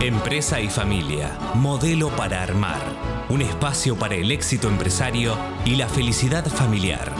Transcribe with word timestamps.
Empresa 0.00 0.60
y 0.60 0.68
familia, 0.68 1.36
modelo 1.56 2.10
para 2.10 2.40
armar, 2.40 2.80
un 3.28 3.42
espacio 3.42 3.96
para 3.96 4.14
el 4.14 4.30
éxito 4.30 4.68
empresario 4.68 5.36
y 5.66 5.74
la 5.74 5.88
felicidad 5.88 6.46
familiar. 6.46 7.10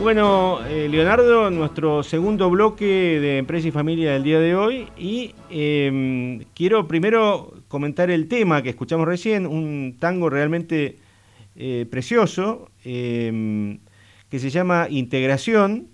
Bueno, 0.00 0.66
eh, 0.66 0.88
Leonardo, 0.90 1.48
nuestro 1.52 2.02
segundo 2.02 2.50
bloque 2.50 2.84
de 2.84 3.38
Empresa 3.38 3.68
y 3.68 3.70
Familia 3.70 4.14
del 4.14 4.24
día 4.24 4.40
de 4.40 4.56
hoy 4.56 4.88
y 4.98 5.32
em, 5.48 6.40
quiero 6.56 6.88
primero 6.88 7.54
comentar 7.68 8.10
el 8.10 8.26
tema 8.26 8.62
que 8.62 8.70
escuchamos 8.70 9.06
recién, 9.06 9.46
un 9.46 9.96
tango 10.00 10.28
realmente 10.28 10.96
eh, 11.54 11.86
precioso 11.88 12.68
em, 12.84 13.78
que 14.28 14.40
se 14.40 14.50
llama 14.50 14.88
Integración. 14.90 15.86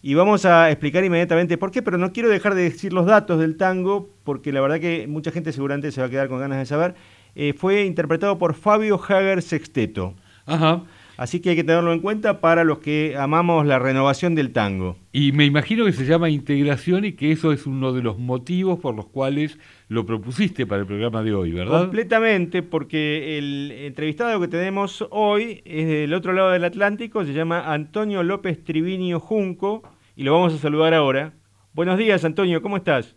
Y 0.00 0.14
vamos 0.14 0.44
a 0.44 0.70
explicar 0.70 1.04
inmediatamente 1.04 1.58
por 1.58 1.70
qué, 1.70 1.82
pero 1.82 1.98
no 1.98 2.12
quiero 2.12 2.28
dejar 2.28 2.54
de 2.54 2.62
decir 2.62 2.92
los 2.92 3.06
datos 3.06 3.40
del 3.40 3.56
tango, 3.56 4.10
porque 4.22 4.52
la 4.52 4.60
verdad 4.60 4.78
que 4.78 5.06
mucha 5.08 5.32
gente 5.32 5.52
seguramente 5.52 5.90
se 5.90 6.00
va 6.00 6.06
a 6.06 6.10
quedar 6.10 6.28
con 6.28 6.38
ganas 6.38 6.58
de 6.58 6.66
saber. 6.66 6.94
Eh, 7.34 7.52
fue 7.52 7.84
interpretado 7.84 8.38
por 8.38 8.54
Fabio 8.54 8.96
Hager 8.96 9.42
Sexteto. 9.42 10.14
Ajá. 10.46 10.84
Así 11.18 11.40
que 11.40 11.50
hay 11.50 11.56
que 11.56 11.64
tenerlo 11.64 11.92
en 11.92 11.98
cuenta 11.98 12.40
para 12.40 12.62
los 12.62 12.78
que 12.78 13.16
amamos 13.18 13.66
la 13.66 13.80
renovación 13.80 14.36
del 14.36 14.52
tango. 14.52 14.96
Y 15.10 15.32
me 15.32 15.46
imagino 15.46 15.84
que 15.84 15.92
se 15.92 16.04
llama 16.04 16.30
integración 16.30 17.04
y 17.04 17.14
que 17.14 17.32
eso 17.32 17.50
es 17.50 17.66
uno 17.66 17.92
de 17.92 18.02
los 18.02 18.18
motivos 18.20 18.78
por 18.78 18.94
los 18.94 19.06
cuales 19.06 19.58
lo 19.88 20.06
propusiste 20.06 20.64
para 20.64 20.82
el 20.82 20.86
programa 20.86 21.24
de 21.24 21.34
hoy, 21.34 21.50
¿verdad? 21.50 21.80
Completamente, 21.80 22.62
porque 22.62 23.36
el 23.36 23.72
entrevistado 23.72 24.40
que 24.40 24.46
tenemos 24.46 25.04
hoy 25.10 25.60
es 25.64 25.88
del 25.88 26.14
otro 26.14 26.32
lado 26.32 26.52
del 26.52 26.62
Atlántico, 26.62 27.24
se 27.24 27.32
llama 27.32 27.72
Antonio 27.72 28.22
López 28.22 28.62
Trivinio 28.62 29.18
Junco 29.18 29.82
y 30.14 30.22
lo 30.22 30.34
vamos 30.34 30.54
a 30.54 30.58
saludar 30.58 30.94
ahora. 30.94 31.34
Buenos 31.72 31.98
días, 31.98 32.24
Antonio, 32.24 32.62
¿cómo 32.62 32.76
estás? 32.76 33.16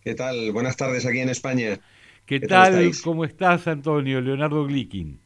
¿Qué 0.00 0.16
tal? 0.16 0.50
Buenas 0.50 0.76
tardes 0.76 1.06
aquí 1.06 1.20
en 1.20 1.28
España. 1.28 1.78
¿Qué, 2.26 2.40
tal? 2.40 2.90
¿Cómo 3.04 3.24
estás, 3.24 3.68
Antonio? 3.68 4.20
Leonardo 4.20 4.66
Glikin. 4.66 5.20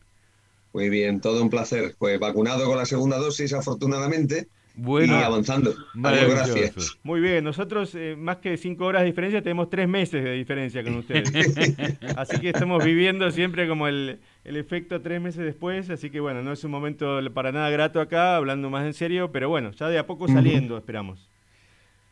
Muy 0.77 0.91
bien, 0.91 1.23
todo 1.23 1.43
un 1.43 1.49
placer. 1.49 1.95
Pues 1.99 2.21
vacunado 2.21 2.67
con 2.67 2.77
la 2.77 2.85
segunda 2.85 3.17
dosis, 3.17 3.55
afortunadamente. 3.55 4.49
Bueno, 4.75 5.19
y 5.19 5.23
avanzando. 5.23 5.75
Gracias. 5.95 6.99
Muy 7.03 7.21
bien, 7.23 7.43
nosotros 7.43 7.95
eh, 7.95 8.15
más 8.15 8.37
que 8.37 8.59
cinco 8.59 8.85
horas 8.85 9.01
de 9.01 9.07
diferencia 9.07 9.41
tenemos 9.41 9.71
tres 9.71 9.89
meses 9.89 10.23
de 10.23 10.33
diferencia 10.33 10.85
con 10.85 10.97
ustedes. 10.97 11.33
así 12.19 12.39
que 12.41 12.51
estamos 12.51 12.85
viviendo 12.85 13.31
siempre 13.31 13.67
como 13.67 13.89
el, 13.89 14.21
el, 14.45 14.57
efecto 14.59 15.01
tres 15.01 15.19
meses 15.19 15.47
después, 15.47 15.89
así 15.89 16.11
que 16.11 16.21
bueno, 16.21 16.43
no 16.43 16.53
es 16.53 16.63
un 16.63 16.73
momento 16.73 17.21
para 17.33 17.53
nada 17.53 17.71
grato 17.71 17.99
acá, 17.99 18.37
hablando 18.37 18.69
más 18.69 18.85
en 18.85 18.93
serio, 18.93 19.33
pero 19.33 19.49
bueno, 19.49 19.71
ya 19.73 19.89
de 19.89 19.99
a 19.99 20.07
poco 20.07 20.29
saliendo, 20.29 20.77
esperamos. 20.77 21.27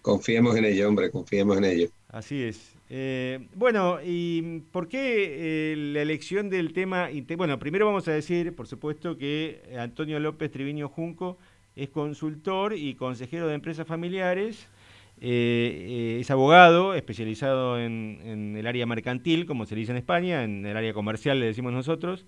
Confiemos 0.00 0.56
en 0.56 0.64
ello, 0.64 0.88
hombre, 0.88 1.10
confiemos 1.10 1.58
en 1.58 1.64
ello. 1.64 1.88
Así 2.08 2.42
es. 2.42 2.73
Eh, 2.90 3.46
bueno, 3.54 3.98
¿y 4.04 4.60
por 4.70 4.88
qué 4.88 5.72
eh, 5.72 5.77
la 5.77 6.02
elección 6.02 6.50
del 6.50 6.72
tema? 6.72 7.08
Bueno, 7.36 7.58
primero 7.58 7.86
vamos 7.86 8.06
a 8.08 8.12
decir, 8.12 8.54
por 8.54 8.66
supuesto, 8.66 9.16
que 9.16 9.62
Antonio 9.78 10.20
López 10.20 10.50
Triviño 10.50 10.88
Junco 10.88 11.38
es 11.76 11.88
consultor 11.88 12.74
y 12.74 12.94
consejero 12.94 13.48
de 13.48 13.54
empresas 13.54 13.86
familiares, 13.86 14.68
eh, 15.20 16.18
es 16.20 16.30
abogado 16.30 16.94
especializado 16.94 17.80
en, 17.80 18.54
el 18.56 18.66
área 18.66 18.84
mercantil, 18.84 19.46
como 19.46 19.64
se 19.64 19.74
dice 19.74 19.92
en 19.92 19.98
España, 19.98 20.44
en 20.44 20.66
el 20.66 20.76
área 20.76 20.92
comercial 20.92 21.41
le 21.41 21.46
decimos 21.46 21.72
nosotros, 21.72 22.26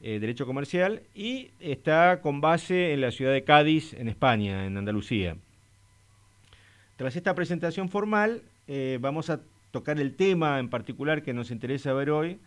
derecho 0.00 0.46
comercial, 0.46 1.02
y 1.14 1.50
está 1.60 2.22
con 2.22 2.40
base 2.40 2.94
en 2.94 3.02
la 3.02 3.10
ciudad 3.10 3.34
de 3.34 3.44
Cádiz, 3.44 3.92
en 3.92 4.08
España, 4.08 4.64
en 4.64 4.78
Andalucía. 4.78 5.36
Tras 6.96 7.16
esta 7.16 7.34
presentación 7.34 7.90
formal, 7.90 8.42
vamos 9.00 9.28
a 9.28 9.40
tocar 9.70 10.00
el 10.00 10.14
tema 10.14 10.58
en 10.58 10.68
particular 10.68 11.22
que 11.22 11.32
nos 11.32 11.50
interesa 11.50 11.92
ver 11.92 12.10
hoy, 12.10 12.38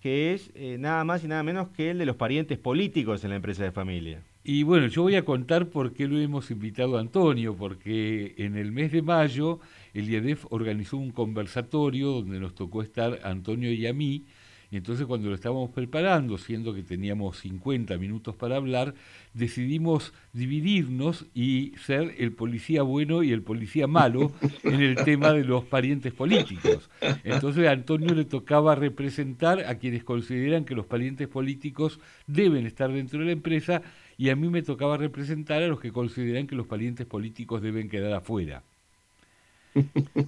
que 0.00 0.32
es 0.32 0.50
eh, 0.54 0.76
nada 0.78 1.04
más 1.04 1.22
y 1.24 1.28
nada 1.28 1.42
menos 1.42 1.68
que 1.68 1.90
el 1.90 1.98
de 1.98 2.06
los 2.06 2.16
parientes 2.16 2.58
políticos 2.58 3.22
en 3.24 3.30
la 3.30 3.36
empresa 3.36 3.64
de 3.64 3.72
familia. 3.72 4.22
Y 4.42 4.62
bueno, 4.62 4.86
yo 4.86 5.02
voy 5.02 5.16
a 5.16 5.24
contar 5.24 5.68
por 5.68 5.92
qué 5.92 6.08
lo 6.08 6.18
hemos 6.18 6.50
invitado 6.50 6.96
a 6.96 7.00
Antonio, 7.00 7.54
porque 7.54 8.34
en 8.38 8.56
el 8.56 8.72
mes 8.72 8.90
de 8.90 9.02
mayo 9.02 9.60
el 9.92 10.08
IEDEF 10.08 10.46
organizó 10.48 10.96
un 10.96 11.10
conversatorio 11.10 12.08
donde 12.08 12.40
nos 12.40 12.54
tocó 12.54 12.82
estar 12.82 13.20
Antonio 13.22 13.70
y 13.70 13.86
a 13.86 13.92
mí, 13.92 14.24
y 14.70 14.76
entonces 14.76 15.06
cuando 15.06 15.28
lo 15.28 15.34
estábamos 15.34 15.70
preparando, 15.70 16.38
siendo 16.38 16.72
que 16.72 16.84
teníamos 16.84 17.38
50 17.40 17.98
minutos 17.98 18.36
para 18.36 18.56
hablar, 18.56 18.94
decidimos 19.34 20.12
dividirnos 20.32 21.26
y 21.34 21.72
ser 21.84 22.14
el 22.18 22.32
policía 22.32 22.82
bueno 22.82 23.24
y 23.24 23.32
el 23.32 23.42
policía 23.42 23.88
malo 23.88 24.32
en 24.62 24.80
el 24.80 24.96
tema 24.96 25.32
de 25.32 25.44
los 25.44 25.64
parientes 25.64 26.12
políticos. 26.12 26.88
Entonces 27.24 27.66
a 27.66 27.72
Antonio 27.72 28.14
le 28.14 28.24
tocaba 28.24 28.76
representar 28.76 29.64
a 29.64 29.74
quienes 29.78 30.04
consideran 30.04 30.64
que 30.64 30.76
los 30.76 30.86
parientes 30.86 31.26
políticos 31.26 31.98
deben 32.28 32.64
estar 32.64 32.92
dentro 32.92 33.18
de 33.18 33.26
la 33.26 33.32
empresa 33.32 33.82
y 34.16 34.28
a 34.28 34.36
mí 34.36 34.48
me 34.50 34.62
tocaba 34.62 34.96
representar 34.96 35.64
a 35.64 35.66
los 35.66 35.80
que 35.80 35.90
consideran 35.90 36.46
que 36.46 36.54
los 36.54 36.68
parientes 36.68 37.06
políticos 37.06 37.60
deben 37.60 37.88
quedar 37.88 38.12
afuera. 38.12 38.62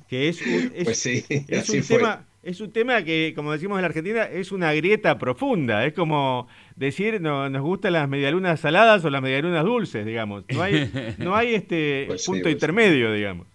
Que 0.09 0.29
es 0.29 0.41
un, 0.41 0.73
pues 0.85 1.89
tema 1.89 2.25
es 2.43 2.61
un 2.61 2.73
tema 2.73 3.05
que, 3.05 3.33
como 3.37 3.53
decimos 3.53 3.79
en 3.79 3.83
la 3.83 3.89
Argentina, 3.89 4.25
es 4.25 4.51
una 4.51 4.73
grieta 4.73 5.19
profunda. 5.19 5.87
Es 5.87 5.93
como 5.93 6.49
decir, 6.75 7.21
no, 7.21 7.49
nos 7.49 7.63
gustan 7.63 7.93
las 7.93 8.09
medialunas 8.09 8.61
saladas 8.61 9.05
o 9.05 9.11
las 9.11 9.23
medialunas 9.23 9.65
dulces, 9.65 10.05
digamos. 10.05 10.45
No 10.49 10.63
hay, 10.63 10.91
no 11.19 11.37
hay 11.37 11.55
este 11.55 12.05
pues 12.09 12.27
punto 12.27 12.43
pues 12.45 12.55
intermedio, 12.55 13.13
digamos. 13.13 13.47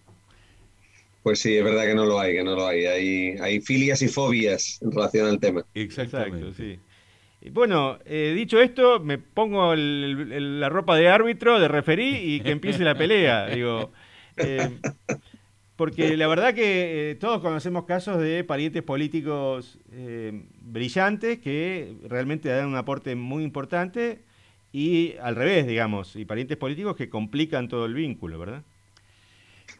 Pues 1.22 1.40
sí, 1.40 1.56
es 1.56 1.64
verdad 1.64 1.84
que 1.84 1.94
no 1.94 2.06
lo 2.06 2.18
hay, 2.18 2.34
que 2.34 2.42
no 2.42 2.54
lo 2.54 2.66
hay. 2.66 2.86
Hay, 2.86 3.36
hay 3.40 3.60
filias 3.60 4.00
y 4.00 4.08
fobias 4.08 4.80
en 4.80 4.90
relación 4.90 5.28
al 5.28 5.38
tema. 5.38 5.64
Exacto, 5.74 6.54
sí. 6.54 6.78
Bueno, 7.52 7.98
eh, 8.04 8.32
dicho 8.34 8.60
esto, 8.60 9.00
me 9.00 9.18
pongo 9.18 9.74
la 9.76 10.68
ropa 10.68 10.96
de 10.96 11.08
árbitro, 11.08 11.60
de 11.60 11.68
referí 11.68 12.16
y 12.16 12.40
que 12.40 12.50
empiece 12.50 12.82
la 12.82 12.96
pelea. 12.96 13.46
Digo, 13.54 13.92
eh, 14.38 14.70
porque 15.78 16.16
la 16.16 16.26
verdad 16.26 16.54
que 16.54 17.12
eh, 17.12 17.14
todos 17.14 17.40
conocemos 17.40 17.84
casos 17.84 18.20
de 18.20 18.42
parientes 18.42 18.82
políticos 18.82 19.78
eh, 19.92 20.42
brillantes 20.60 21.38
que 21.38 21.94
realmente 22.08 22.48
dan 22.48 22.66
un 22.66 22.74
aporte 22.74 23.14
muy 23.14 23.44
importante 23.44 24.24
y 24.72 25.14
al 25.22 25.36
revés, 25.36 25.68
digamos, 25.68 26.16
y 26.16 26.24
parientes 26.24 26.56
políticos 26.56 26.96
que 26.96 27.08
complican 27.08 27.68
todo 27.68 27.84
el 27.84 27.94
vínculo, 27.94 28.40
¿verdad? 28.40 28.64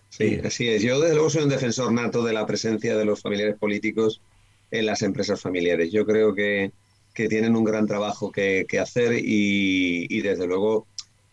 Sí, 0.08 0.38
así 0.44 0.68
es. 0.68 0.82
Yo 0.82 1.00
desde 1.00 1.16
luego 1.16 1.30
soy 1.30 1.42
un 1.42 1.48
defensor 1.48 1.92
nato 1.92 2.22
de 2.22 2.32
la 2.32 2.46
presencia 2.46 2.96
de 2.96 3.04
los 3.04 3.20
familiares 3.20 3.56
políticos 3.58 4.22
en 4.70 4.86
las 4.86 5.02
empresas 5.02 5.40
familiares. 5.40 5.90
Yo 5.90 6.06
creo 6.06 6.32
que, 6.32 6.70
tienen 7.12 7.56
un 7.56 7.64
gran 7.64 7.88
trabajo 7.88 8.30
que, 8.30 8.64
hacer 8.80 9.14
y, 9.14 10.06
y 10.08 10.20
desde 10.20 10.46
luego 10.46 10.86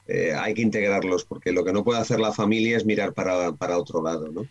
eh, 0.07 0.33
hay 0.37 0.53
que 0.53 0.61
integrarlos, 0.61 1.25
porque 1.25 1.51
lo 1.51 1.63
que 1.63 1.73
no 1.73 1.83
puede 1.83 1.99
hacer 1.99 2.19
la 2.19 2.31
familia 2.31 2.77
es 2.77 2.85
mirar 2.85 3.13
para, 3.13 3.53
para 3.53 3.77
otro 3.77 4.03
lado. 4.03 4.31
¿no? 4.31 4.43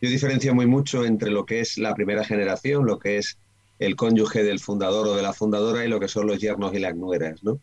Yo 0.00 0.08
diferencio 0.08 0.54
muy 0.54 0.66
mucho 0.66 1.04
entre 1.04 1.30
lo 1.30 1.44
que 1.44 1.60
es 1.60 1.78
la 1.78 1.94
primera 1.94 2.24
generación, 2.24 2.86
lo 2.86 2.98
que 2.98 3.18
es 3.18 3.38
el 3.78 3.96
cónyuge 3.96 4.44
del 4.44 4.60
fundador 4.60 5.08
o 5.08 5.16
de 5.16 5.22
la 5.22 5.32
fundadora 5.32 5.84
y 5.84 5.88
lo 5.88 5.98
que 5.98 6.08
son 6.08 6.26
los 6.26 6.40
yernos 6.40 6.72
y 6.74 6.78
las 6.78 6.94
nueras, 6.94 7.42
¿no? 7.42 7.58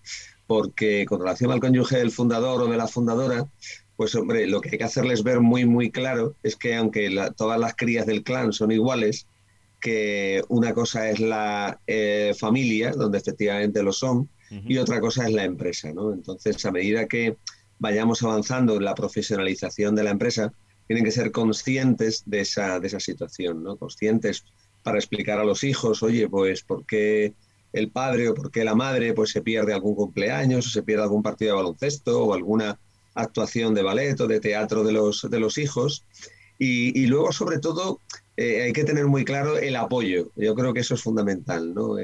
Porque 0.47 1.05
con 1.05 1.21
relación 1.21 1.51
al 1.51 1.61
cónyuge 1.61 1.97
del 1.97 2.11
fundador 2.11 2.61
o 2.61 2.67
de 2.67 2.75
la 2.75 2.87
fundadora, 2.87 3.47
pues 3.95 4.15
hombre, 4.15 4.47
lo 4.47 4.59
que 4.59 4.69
hay 4.71 4.77
que 4.77 4.83
hacerles 4.83 5.23
ver 5.23 5.39
muy, 5.39 5.65
muy 5.65 5.91
claro 5.91 6.35
es 6.43 6.55
que 6.55 6.75
aunque 6.75 7.09
todas 7.37 7.59
las 7.59 7.75
crías 7.75 8.05
del 8.05 8.23
clan 8.23 8.51
son 8.51 8.71
iguales, 8.71 9.27
que 9.79 10.41
una 10.49 10.73
cosa 10.73 11.09
es 11.09 11.19
la 11.19 11.79
eh, 11.87 12.33
familia, 12.37 12.91
donde 12.91 13.17
efectivamente 13.17 13.81
lo 13.81 13.93
son, 13.93 14.29
y 14.49 14.77
otra 14.77 14.99
cosa 14.99 15.27
es 15.27 15.33
la 15.33 15.43
empresa. 15.43 15.91
¿no? 15.93 16.13
Entonces, 16.13 16.65
a 16.65 16.71
medida 16.71 17.07
que 17.07 17.37
vayamos 17.77 18.23
avanzando 18.23 18.75
en 18.75 18.83
la 18.83 18.95
profesionalización 18.95 19.95
de 19.95 20.03
la 20.03 20.11
empresa, 20.11 20.53
tienen 20.87 21.05
que 21.05 21.11
ser 21.11 21.31
conscientes 21.31 22.23
de 22.25 22.41
esa, 22.41 22.79
de 22.79 22.87
esa 22.87 22.99
situación, 22.99 23.63
¿no? 23.63 23.77
conscientes 23.77 24.43
para 24.83 24.97
explicar 24.97 25.39
a 25.39 25.43
los 25.43 25.63
hijos, 25.63 26.01
oye, 26.03 26.27
pues 26.27 26.63
por 26.63 26.85
qué 26.85 27.33
el 27.73 27.91
padre 27.91 28.29
o 28.29 28.33
por 28.33 28.51
qué 28.51 28.63
la 28.63 28.75
madre 28.75 29.13
pues 29.13 29.31
se 29.31 29.41
pierde 29.41 29.73
algún 29.73 29.95
cumpleaños 29.95 30.67
o 30.67 30.69
se 30.69 30.83
pierde 30.83 31.03
algún 31.03 31.21
partido 31.21 31.51
de 31.51 31.57
baloncesto 31.57 32.23
o 32.23 32.33
alguna 32.33 32.79
actuación 33.13 33.73
de 33.75 33.83
ballet 33.83 34.19
o 34.19 34.27
de 34.27 34.39
teatro 34.39 34.83
de 34.83 34.93
los, 34.93 35.27
de 35.29 35.39
los 35.39 35.57
hijos. 35.57 36.05
Y, 36.61 37.05
luego, 37.05 37.31
sobre 37.31 37.59
todo, 37.59 38.01
eh, 38.35 38.63
hay 38.63 38.73
que 38.73 38.83
tener 38.83 39.05
muy 39.05 39.23
claro 39.23 39.57
el 39.57 39.77
apoyo. 39.77 40.29
Yo 40.35 40.55
creo 40.55 40.73
que 40.73 40.81
eso 40.81 40.95
es 40.95 41.01
fundamental, 41.01 41.73
¿no? 41.73 41.97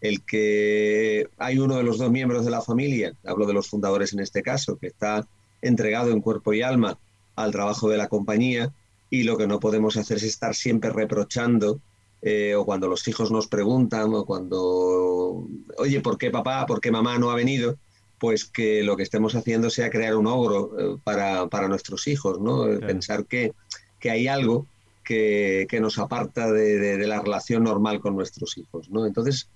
El 0.00 0.24
que 0.24 1.28
hay 1.38 1.58
uno 1.58 1.76
de 1.76 1.82
los 1.82 1.98
dos 1.98 2.10
miembros 2.10 2.44
de 2.44 2.50
la 2.50 2.62
familia, 2.62 3.14
hablo 3.24 3.46
de 3.46 3.52
los 3.52 3.68
fundadores 3.68 4.12
en 4.12 4.20
este 4.20 4.42
caso, 4.42 4.76
que 4.76 4.88
está 4.88 5.26
entregado 5.60 6.10
en 6.10 6.20
cuerpo 6.20 6.52
y 6.52 6.62
alma 6.62 6.98
al 7.36 7.52
trabajo 7.52 7.88
de 7.88 7.96
la 7.96 8.08
compañía 8.08 8.72
y 9.10 9.24
lo 9.24 9.36
que 9.36 9.46
no 9.46 9.60
podemos 9.60 9.96
hacer 9.96 10.18
es 10.18 10.24
estar 10.24 10.54
siempre 10.54 10.90
reprochando 10.90 11.80
eh, 12.22 12.54
o 12.54 12.64
cuando 12.64 12.88
los 12.88 13.06
hijos 13.08 13.30
nos 13.30 13.46
preguntan 13.46 14.12
o 14.14 14.24
cuando, 14.24 15.46
oye, 15.78 16.00
¿por 16.00 16.18
qué 16.18 16.30
papá, 16.30 16.66
por 16.66 16.80
qué 16.80 16.90
mamá 16.90 17.18
no 17.18 17.30
ha 17.30 17.34
venido? 17.34 17.76
pues 18.18 18.44
que 18.44 18.82
lo 18.82 18.96
que 18.96 19.02
estemos 19.02 19.34
haciendo 19.34 19.70
sea 19.70 19.90
crear 19.90 20.16
un 20.16 20.26
ogro 20.26 20.72
eh, 20.78 20.98
para, 21.04 21.68
nuestros 21.68 22.06
hijos, 22.08 22.40
¿no? 22.40 22.64
Pensar 22.80 23.26
que, 23.26 23.52
que, 24.00 24.10
hay 24.10 24.26
algo 24.26 24.66
que, 25.04 25.66
nos 25.80 25.98
aparta 25.98 26.50
de, 26.50 27.06
la 27.06 27.20
relación 27.20 27.64
normal 27.64 28.00
con 28.00 28.16
nuestros 28.16 28.58
hijos, 28.58 28.90
¿no? 28.90 29.06
Entonces, 29.06 29.48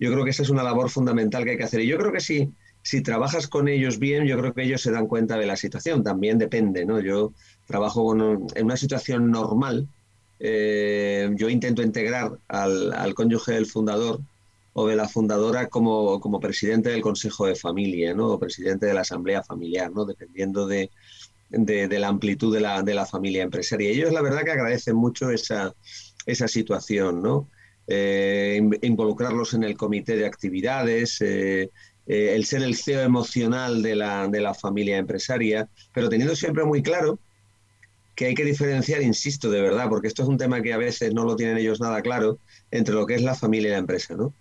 yo 0.00 0.10
creo 0.10 0.24
que 0.24 0.30
esa 0.30 0.42
es 0.42 0.50
una 0.50 0.62
labor 0.62 0.90
fundamental 0.90 1.44
que 1.44 1.50
hay 1.50 1.56
que 1.58 1.64
hacer. 1.64 1.80
Y 1.80 1.86
yo 1.86 1.98
creo 1.98 2.10
que 2.10 2.20
si, 2.20 2.50
si 2.82 3.02
trabajas 3.02 3.46
con 3.46 3.68
ellos 3.68 3.98
bien, 3.98 4.24
yo 4.24 4.38
creo 4.38 4.54
que 4.54 4.62
ellos 4.62 4.80
se 4.80 4.90
dan 4.90 5.06
cuenta 5.06 5.36
de 5.36 5.46
la 5.46 5.56
situación. 5.56 6.02
También 6.02 6.38
depende, 6.38 6.86
¿no? 6.86 7.00
Yo 7.00 7.32
trabajo 7.66 8.12
en 8.14 8.64
una 8.64 8.76
situación 8.76 9.30
normal, 9.30 9.86
eh, 10.40 11.30
yo 11.36 11.50
intento 11.50 11.82
integrar 11.82 12.32
al, 12.48 12.94
al 12.94 13.14
cónyuge 13.14 13.52
del 13.52 13.66
fundador 13.66 14.20
o 14.72 14.86
de 14.86 14.96
la 14.96 15.08
fundadora 15.08 15.68
como, 15.68 16.18
como 16.18 16.40
presidente 16.40 16.88
del 16.88 17.02
Consejo 17.02 17.46
de 17.46 17.54
Familia, 17.54 18.14
¿no? 18.14 18.28
O 18.28 18.38
presidente 18.38 18.86
de 18.86 18.94
la 18.94 19.02
Asamblea 19.02 19.42
Familiar, 19.42 19.90
¿no? 19.92 20.06
Dependiendo 20.06 20.66
de, 20.66 20.90
de, 21.50 21.98
la 21.98 22.08
amplitud 22.08 22.54
de 22.54 22.60
la, 22.60 22.82
de 22.82 22.94
la, 22.94 23.04
familia 23.04 23.42
empresaria. 23.42 23.90
Ellos 23.90 24.12
la 24.12 24.22
verdad 24.22 24.44
que 24.44 24.52
agradecen 24.52 24.96
mucho 24.96 25.30
esa, 25.30 25.74
esa 26.24 26.48
situación, 26.48 27.22
¿no? 27.22 27.48
Eh, 27.92 28.62
involucrarlos 28.82 29.52
en 29.54 29.64
el 29.64 29.76
comité 29.76 30.16
de 30.16 30.24
actividades, 30.24 31.20
eh, 31.20 31.70
eh, 32.06 32.34
el 32.36 32.44
ser 32.44 32.62
el 32.62 32.76
CEO 32.76 33.00
emocional 33.00 33.82
de 33.82 33.96
la, 33.96 34.28
de 34.28 34.40
la 34.40 34.54
familia 34.54 34.96
empresaria, 34.96 35.68
pero 35.92 36.08
teniendo 36.08 36.36
siempre 36.36 36.64
muy 36.64 36.84
claro 36.84 37.18
que 38.14 38.26
hay 38.26 38.34
que 38.34 38.44
diferenciar, 38.44 39.02
insisto, 39.02 39.50
de 39.50 39.60
verdad, 39.60 39.88
porque 39.88 40.06
esto 40.06 40.22
es 40.22 40.28
un 40.28 40.38
tema 40.38 40.62
que 40.62 40.72
a 40.72 40.76
veces 40.76 41.12
no 41.12 41.24
lo 41.24 41.34
tienen 41.34 41.58
ellos 41.58 41.80
nada 41.80 42.00
claro, 42.00 42.38
entre 42.70 42.94
lo 42.94 43.06
que 43.06 43.16
es 43.16 43.22
la 43.22 43.34
familia 43.34 43.70
y 43.70 43.72
la 43.72 43.78
empresa. 43.78 44.14
¿no? 44.14 44.34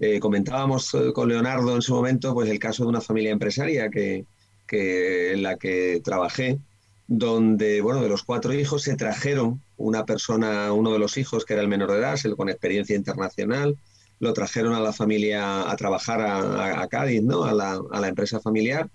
Eh, 0.00 0.18
comentábamos 0.18 0.90
con 1.14 1.28
Leonardo 1.28 1.76
en 1.76 1.82
su 1.82 1.94
momento 1.94 2.34
pues, 2.34 2.50
el 2.50 2.58
caso 2.58 2.82
de 2.82 2.88
una 2.88 3.00
familia 3.00 3.30
empresaria 3.30 3.88
que, 3.88 4.24
en 4.68 5.42
la 5.44 5.58
que 5.58 6.00
trabajé, 6.02 6.58
donde, 7.06 7.80
bueno, 7.82 8.02
de 8.02 8.08
los 8.08 8.24
cuatro 8.24 8.52
hijos 8.52 8.82
se 8.82 8.96
trajeron 8.96 9.62
una 9.76 10.04
persona, 10.04 10.72
uno 10.72 10.92
de 10.92 10.98
los 10.98 11.16
hijos 11.16 11.44
que 11.44 11.54
era 11.54 11.62
el 11.62 11.68
menor 11.68 11.92
de 11.92 11.98
edad, 11.98 12.18
con 12.36 12.48
experiencia 12.48 12.96
internacional, 12.96 13.78
lo 14.18 14.32
trajeron 14.32 14.74
a 14.74 14.80
la 14.80 14.92
familia 14.92 15.70
a 15.70 15.76
trabajar 15.76 16.20
a, 16.22 16.86
Cádiz, 16.88 17.22
¿no? 17.22 17.44
A 17.44 17.52
la, 17.52 17.80
a 17.90 18.00
la 18.00 18.08
empresa 18.08 18.40
familiar 18.40 18.90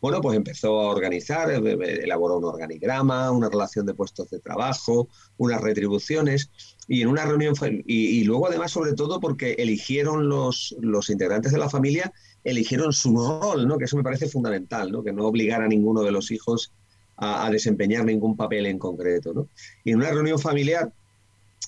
bueno, 0.00 0.20
pues 0.20 0.36
empezó 0.36 0.80
a 0.80 0.90
organizar, 0.90 1.50
eh, 1.50 1.56
eh, 1.58 2.00
elaboró 2.04 2.38
un 2.38 2.44
organigrama, 2.44 3.30
una 3.32 3.48
relación 3.48 3.84
de 3.84 3.94
puestos 3.94 4.30
de 4.30 4.38
trabajo, 4.38 5.08
unas 5.36 5.60
retribuciones, 5.60 6.50
y 6.86 7.02
en 7.02 7.08
una 7.08 7.24
reunión 7.24 7.56
fue, 7.56 7.82
y, 7.84 8.22
luego 8.24 8.46
además 8.46 8.70
sobre 8.70 8.92
todo 8.92 9.20
porque 9.20 9.52
eligieron 9.58 10.28
los, 10.28 10.76
los 10.80 11.10
integrantes 11.10 11.52
de 11.52 11.58
la 11.58 11.68
familia, 11.68 12.12
eligieron 12.44 12.92
su 12.92 13.16
rol, 13.16 13.66
¿no? 13.66 13.76
que 13.76 13.84
eso 13.86 13.96
me 13.96 14.04
parece 14.04 14.28
fundamental, 14.28 14.92
¿no? 14.92 15.02
que 15.02 15.12
no 15.12 15.26
obligara 15.26 15.64
a 15.64 15.68
ninguno 15.68 16.02
de 16.02 16.12
los 16.12 16.30
hijos 16.30 16.72
a, 17.18 17.50
desempeñar 17.50 18.04
ningún 18.04 18.36
papel 18.36 18.66
en 18.66 18.78
concreto. 18.78 19.32
¿no? 19.34 19.48
Y 19.84 19.92
en 19.92 19.98
una 19.98 20.10
reunión 20.10 20.38
familiar, 20.38 20.92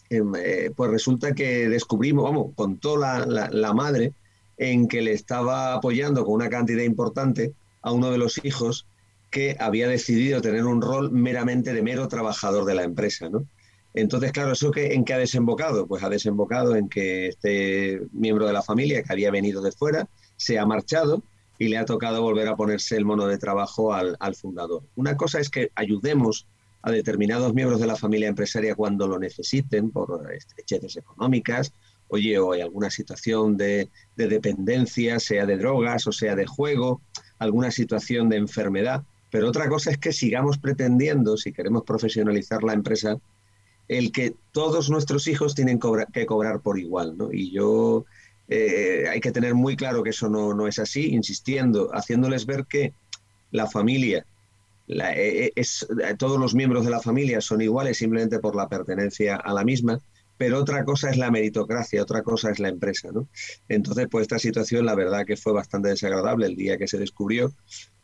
em, 0.08 0.32
eh, 0.36 0.70
pues 0.74 0.90
resulta 0.90 1.34
que 1.34 1.68
descubrimos, 1.68 2.24
vamos, 2.24 2.52
contó 2.54 2.96
la, 2.96 3.26
la, 3.26 3.48
la 3.50 3.72
madre 3.72 4.12
en 4.56 4.88
que 4.88 5.02
le 5.02 5.12
estaba 5.12 5.74
apoyando 5.74 6.24
con 6.24 6.34
una 6.34 6.50
cantidad 6.50 6.82
importante 6.82 7.52
a 7.82 7.92
uno 7.92 8.10
de 8.10 8.18
los 8.18 8.44
hijos 8.44 8.86
que 9.30 9.56
había 9.58 9.88
decidido 9.88 10.40
tener 10.40 10.64
un 10.66 10.82
rol 10.82 11.10
meramente 11.12 11.72
de 11.72 11.82
mero 11.82 12.08
trabajador 12.08 12.64
de 12.64 12.74
la 12.74 12.82
empresa, 12.82 13.28
¿no? 13.28 13.46
Entonces, 13.94 14.32
claro, 14.32 14.52
¿eso 14.52 14.70
que, 14.70 14.94
en 14.94 15.04
qué 15.04 15.14
ha 15.14 15.18
desembocado? 15.18 15.86
Pues 15.86 16.02
ha 16.02 16.08
desembocado 16.08 16.76
en 16.76 16.88
que 16.88 17.28
este 17.28 18.00
miembro 18.12 18.46
de 18.46 18.52
la 18.52 18.62
familia 18.62 19.02
que 19.02 19.12
había 19.12 19.30
venido 19.30 19.62
de 19.62 19.72
fuera 19.72 20.08
se 20.36 20.58
ha 20.58 20.66
marchado 20.66 21.22
y 21.60 21.68
le 21.68 21.76
ha 21.76 21.84
tocado 21.84 22.22
volver 22.22 22.48
a 22.48 22.56
ponerse 22.56 22.96
el 22.96 23.04
mono 23.04 23.26
de 23.26 23.36
trabajo 23.36 23.92
al, 23.92 24.16
fundador. 24.34 24.82
Una 24.96 25.18
cosa 25.18 25.40
es 25.40 25.50
que 25.50 25.70
ayudemos 25.74 26.46
a 26.80 26.90
determinados 26.90 27.52
miembros 27.52 27.78
de 27.80 27.86
la 27.86 27.96
familia 27.96 28.28
empresaria 28.28 28.74
cuando 28.74 29.06
lo 29.06 29.18
necesiten 29.18 29.90
por 29.90 30.32
estrecheces 30.32 30.96
económicas, 30.96 31.74
oye, 32.08 32.38
o 32.38 32.52
hay 32.52 32.62
alguna 32.62 32.88
situación 32.88 33.58
de, 33.58 33.90
de 34.16 34.28
dependencia, 34.28 35.20
sea 35.20 35.44
de 35.44 35.58
drogas 35.58 36.06
o 36.06 36.12
sea 36.12 36.34
de 36.34 36.46
juego, 36.46 37.02
alguna 37.38 37.70
situación 37.70 38.30
de 38.30 38.38
enfermedad, 38.38 39.04
pero 39.30 39.46
otra 39.46 39.68
cosa 39.68 39.90
es 39.90 39.98
que 39.98 40.14
sigamos 40.14 40.56
pretendiendo, 40.56 41.36
si 41.36 41.52
queremos 41.52 41.82
profesionalizar 41.82 42.64
la 42.64 42.72
empresa, 42.72 43.18
el 43.86 44.12
que 44.12 44.34
todos 44.52 44.88
nuestros 44.88 45.26
hijos 45.26 45.54
tienen 45.54 45.78
que 46.10 46.24
cobrar 46.24 46.60
por 46.60 46.78
igual, 46.78 47.18
¿no? 47.18 47.30
Y 47.30 47.50
yo 47.50 48.06
eh, 48.52 49.04
hay 49.08 49.20
que 49.20 49.30
tener 49.30 49.54
muy 49.54 49.76
claro 49.76 50.02
que 50.02 50.10
eso 50.10 50.28
no, 50.28 50.52
no, 50.54 50.66
es 50.66 50.80
así, 50.80 51.10
insistiendo, 51.14 51.88
haciéndoles 51.94 52.46
ver 52.46 52.66
que 52.66 52.92
la 53.52 53.68
familia, 53.68 54.26
eh, 54.88 55.52
eh, 55.54 55.64
todos 56.18 56.40
los 56.40 56.52
miembros 56.52 56.84
de 56.84 56.90
la 56.90 57.00
familia 57.00 57.40
son 57.40 57.60
iguales 57.60 57.98
simplemente 57.98 58.40
por 58.40 58.56
la 58.56 58.68
pertenencia 58.68 59.36
a 59.36 59.54
la 59.54 59.62
misma, 59.62 60.00
pero 60.36 60.58
otra 60.58 60.84
cosa 60.84 61.10
es 61.10 61.16
la 61.16 61.30
meritocracia, 61.30 62.02
otra 62.02 62.22
cosa 62.22 62.50
es 62.50 62.58
la 62.58 62.70
empresa, 62.70 63.10
¿no? 63.12 63.28
Entonces, 63.68 64.08
pues 64.10 64.22
esta 64.22 64.40
situación 64.40 64.84
la 64.84 64.96
verdad 64.96 65.24
que 65.24 65.36
fue 65.36 65.52
bastante 65.52 65.90
desagradable 65.90 66.46
el 66.46 66.56
día 66.56 66.76
que 66.76 66.88
se 66.88 66.98
descubrió, 66.98 67.52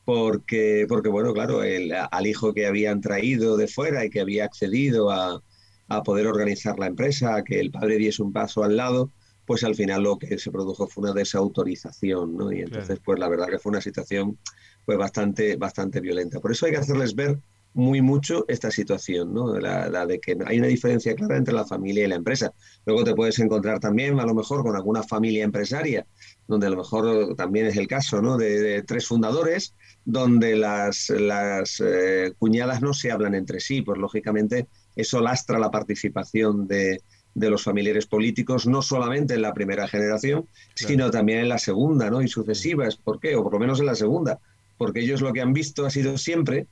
porque, 0.04 0.86
porque 0.88 1.08
bueno, 1.08 1.32
claro, 1.32 1.64
el, 1.64 1.92
al 1.92 2.26
hijo 2.26 2.54
que 2.54 2.66
habían 2.66 3.00
traído 3.00 3.56
de 3.56 3.66
fuera 3.66 4.04
y 4.04 4.10
que 4.10 4.20
había 4.20 4.44
accedido 4.44 5.10
a, 5.10 5.42
a 5.88 6.02
poder 6.04 6.28
organizar 6.28 6.78
la 6.78 6.86
empresa, 6.86 7.34
a 7.34 7.42
que 7.42 7.58
el 7.58 7.72
padre 7.72 7.96
diese 7.96 8.22
un 8.22 8.32
paso 8.32 8.62
al 8.62 8.76
lado, 8.76 9.10
pues 9.46 9.62
al 9.64 9.74
final 9.74 10.02
lo 10.02 10.18
que 10.18 10.38
se 10.38 10.50
produjo 10.50 10.88
fue 10.88 11.04
una 11.04 11.12
desautorización, 11.12 12.36
¿no? 12.36 12.52
Y 12.52 12.60
entonces, 12.60 12.98
pues 13.02 13.18
la 13.18 13.28
verdad 13.28 13.46
que 13.48 13.58
fue 13.58 13.70
una 13.70 13.80
situación 13.80 14.38
pues 14.84 14.98
bastante, 14.98 15.56
bastante 15.56 16.00
violenta. 16.00 16.40
Por 16.40 16.52
eso 16.52 16.66
hay 16.66 16.72
que 16.72 16.78
hacerles 16.78 17.14
ver 17.14 17.38
muy 17.76 18.00
mucho 18.00 18.46
esta 18.48 18.70
situación, 18.70 19.34
¿no? 19.34 19.60
La, 19.60 20.06
de 20.06 20.18
que 20.18 20.36
hay 20.46 20.58
una 20.58 20.66
diferencia 20.66 21.14
clara 21.14 21.36
entre 21.36 21.52
la 21.52 21.66
familia 21.66 22.04
y 22.04 22.08
la 22.08 22.14
empresa. 22.14 22.52
Luego 22.86 23.04
te 23.04 23.14
puedes 23.14 23.38
encontrar 23.38 23.80
también, 23.80 24.18
a 24.18 24.24
lo 24.24 24.34
mejor, 24.34 24.62
con 24.62 24.74
alguna 24.74 25.02
familia 25.02 25.44
empresaria, 25.44 26.06
donde 26.48 26.68
a 26.68 26.70
lo 26.70 26.78
mejor 26.78 27.36
también 27.36 27.66
es 27.66 27.76
el 27.76 27.86
caso, 27.86 28.22
¿no? 28.22 28.38
De, 28.38 28.82
tres 28.82 29.06
fundadores, 29.06 29.74
donde 30.06 30.56
las, 30.56 31.10
las 31.10 31.82
eh, 31.84 32.32
cuñadas 32.38 32.80
no 32.80 32.94
se 32.94 33.10
hablan 33.10 33.34
entre 33.34 33.60
sí, 33.60 33.82
pues 33.82 33.98
lógicamente 33.98 34.68
eso 34.96 35.20
lastra 35.20 35.58
la 35.58 35.70
participación 35.70 36.66
de, 36.66 37.02
de 37.36 37.50
los 37.50 37.62
familiares 37.62 38.06
políticos, 38.06 38.66
no 38.66 38.80
solamente 38.80 39.34
en 39.34 39.42
la 39.42 39.52
primera 39.52 39.86
generación, 39.86 40.48
sino 40.74 41.10
también 41.10 41.40
en 41.40 41.50
la 41.50 41.58
segunda, 41.58 42.10
¿no? 42.10 42.22
Y 42.22 42.28
sucesivas. 42.28 42.96
¿Por 42.96 43.20
qué? 43.20 43.36
O 43.36 43.42
por 43.42 43.52
lo 43.52 43.58
menos 43.58 43.78
en 43.78 43.86
la 43.86 43.94
segunda. 43.94 44.38
Porque 44.78 45.00
ellos 45.00 45.20
lo 45.20 45.34
que 45.34 45.42
han 45.42 45.52
visto 45.52 45.84
ha 45.84 45.90
sido 45.90 46.16
siempre 46.16 46.66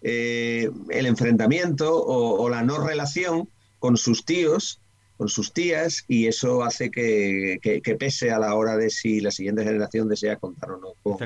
eh, 0.00 0.70
el 0.88 1.04
enfrentamiento 1.04 1.94
o, 1.94 2.48
la 2.48 2.62
no 2.62 2.78
relación 2.78 3.50
con 3.78 3.98
sus 3.98 4.24
tíos, 4.24 4.80
con 5.18 5.28
sus 5.28 5.52
tías, 5.52 6.06
y 6.08 6.26
eso 6.26 6.64
hace 6.64 6.90
que, 6.90 7.60
pese 7.98 8.30
a 8.30 8.38
la 8.38 8.54
hora 8.54 8.78
de 8.78 8.88
si 8.88 9.20
la 9.20 9.30
siguiente 9.30 9.62
generación 9.62 10.08
desea 10.08 10.36
contar 10.36 10.70
o 10.70 10.78
no 10.78 11.18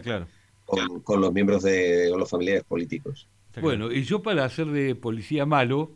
con, 1.05 1.21
los 1.21 1.33
miembros 1.33 1.62
de 1.62 2.11
los 2.17 2.29
familiares 2.29 2.65
políticos. 2.65 3.29
Bueno, 3.61 3.93
y 3.93 4.03
yo 4.03 4.23
para 4.23 4.45
hacer 4.45 4.67
de 4.67 4.97
policía 4.97 5.47
malo, 5.47 5.93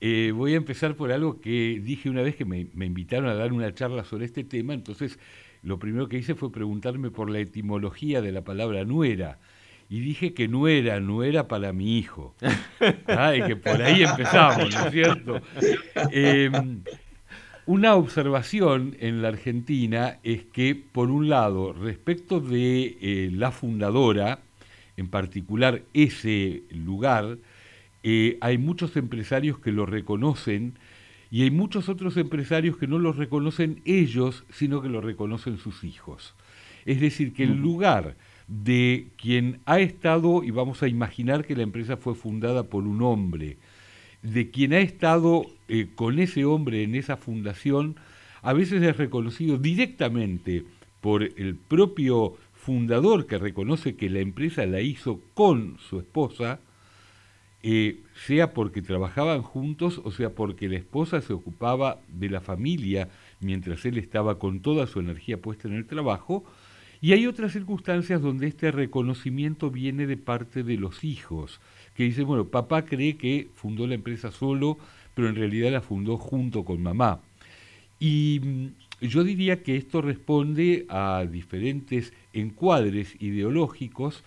eh, 0.00 0.32
voy 0.34 0.54
a 0.54 0.56
empezar 0.56 0.94
por 0.94 1.12
algo 1.12 1.40
que 1.40 1.80
dije 1.82 2.10
una 2.10 2.22
vez 2.22 2.36
que 2.36 2.44
me, 2.44 2.68
me 2.74 2.86
invitaron 2.86 3.28
a 3.28 3.34
dar 3.34 3.52
una 3.52 3.72
charla 3.74 4.04
sobre 4.04 4.26
este 4.26 4.44
tema, 4.44 4.74
entonces 4.74 5.18
lo 5.62 5.78
primero 5.78 6.08
que 6.08 6.18
hice 6.18 6.34
fue 6.34 6.52
preguntarme 6.52 7.10
por 7.10 7.30
la 7.30 7.38
etimología 7.38 8.20
de 8.20 8.32
la 8.32 8.42
palabra 8.42 8.84
nuera 8.84 9.38
y 9.88 10.00
dije 10.00 10.34
que 10.34 10.48
no 10.48 10.68
era, 10.68 11.00
no 11.00 11.22
era 11.22 11.48
para 11.48 11.72
mi 11.72 11.98
hijo. 11.98 12.34
Ay, 13.06 13.42
que 13.42 13.56
por 13.56 13.80
ahí 13.80 14.02
empezamos, 14.02 14.74
¿no 14.74 14.86
es 14.86 14.92
cierto? 14.92 15.40
Em, 16.10 16.82
una 17.66 17.94
observación 17.94 18.96
en 19.00 19.22
la 19.22 19.28
Argentina 19.28 20.18
es 20.22 20.44
que, 20.44 20.74
por 20.74 21.10
un 21.10 21.28
lado, 21.28 21.72
respecto 21.72 22.40
de 22.40 22.96
eh, 23.00 23.30
la 23.32 23.50
fundadora, 23.50 24.40
en 24.96 25.08
particular 25.08 25.82
ese 25.94 26.62
lugar, 26.70 27.38
eh, 28.08 28.38
hay 28.40 28.56
muchos 28.56 28.96
empresarios 28.96 29.58
que 29.58 29.72
lo 29.72 29.84
reconocen 29.84 30.78
y 31.28 31.42
hay 31.42 31.50
muchos 31.50 31.88
otros 31.88 32.16
empresarios 32.16 32.76
que 32.76 32.86
no 32.86 33.00
lo 33.00 33.12
reconocen 33.12 33.82
ellos, 33.84 34.44
sino 34.48 34.80
que 34.80 34.88
lo 34.88 35.00
reconocen 35.00 35.58
sus 35.58 35.82
hijos. 35.82 36.36
Es 36.84 37.00
decir, 37.00 37.32
que 37.32 37.42
el 37.42 37.60
lugar 37.60 38.14
de 38.46 39.08
quien 39.16 39.58
ha 39.66 39.80
estado, 39.80 40.44
y 40.44 40.52
vamos 40.52 40.84
a 40.84 40.88
imaginar 40.88 41.44
que 41.44 41.56
la 41.56 41.64
empresa 41.64 41.96
fue 41.96 42.14
fundada 42.14 42.68
por 42.68 42.84
un 42.84 43.02
hombre, 43.02 43.56
de 44.22 44.52
quien 44.52 44.72
ha 44.72 44.78
estado 44.78 45.44
eh, 45.66 45.88
con 45.92 46.20
ese 46.20 46.44
hombre 46.44 46.84
en 46.84 46.94
esa 46.94 47.16
fundación, 47.16 47.96
a 48.40 48.52
veces 48.52 48.84
es 48.84 48.96
reconocido 48.96 49.58
directamente 49.58 50.62
por 51.00 51.24
el 51.24 51.56
propio 51.56 52.36
fundador 52.54 53.26
que 53.26 53.38
reconoce 53.38 53.96
que 53.96 54.08
la 54.08 54.20
empresa 54.20 54.64
la 54.64 54.80
hizo 54.80 55.20
con 55.34 55.76
su 55.80 55.98
esposa, 55.98 56.60
eh, 57.68 57.96
sea 58.14 58.52
porque 58.54 58.80
trabajaban 58.80 59.42
juntos 59.42 60.00
o 60.04 60.12
sea 60.12 60.30
porque 60.30 60.68
la 60.68 60.76
esposa 60.76 61.20
se 61.20 61.32
ocupaba 61.32 61.98
de 62.06 62.30
la 62.30 62.40
familia 62.40 63.08
mientras 63.40 63.84
él 63.84 63.98
estaba 63.98 64.38
con 64.38 64.60
toda 64.60 64.86
su 64.86 65.00
energía 65.00 65.42
puesta 65.42 65.66
en 65.66 65.74
el 65.74 65.84
trabajo, 65.84 66.44
Y 67.00 67.12
hay 67.12 67.26
otras 67.26 67.52
circunstancias 67.52 68.22
donde 68.22 68.46
este 68.46 68.70
reconocimiento 68.70 69.72
viene 69.72 70.06
de 70.06 70.16
parte 70.16 70.62
de 70.62 70.76
los 70.76 71.02
hijos, 71.02 71.60
que 71.94 72.04
dicen, 72.04 72.26
bueno, 72.26 72.44
papá 72.46 72.84
cree 72.84 73.16
que 73.16 73.48
fundó 73.54 73.88
la 73.88 73.96
empresa 73.96 74.30
solo, 74.30 74.78
pero 75.14 75.28
en 75.28 75.34
realidad 75.34 75.72
la 75.72 75.82
fundó 75.82 76.18
junto 76.18 76.64
con 76.64 76.80
mamá. 76.80 77.20
Y 77.98 78.40
mm, 78.44 79.06
yo 79.06 79.24
diría 79.24 79.64
que 79.64 79.76
esto 79.76 80.02
responde 80.02 80.86
a 80.88 81.26
diferentes 81.28 82.12
encuadres 82.32 83.16
ideológicos 83.20 84.22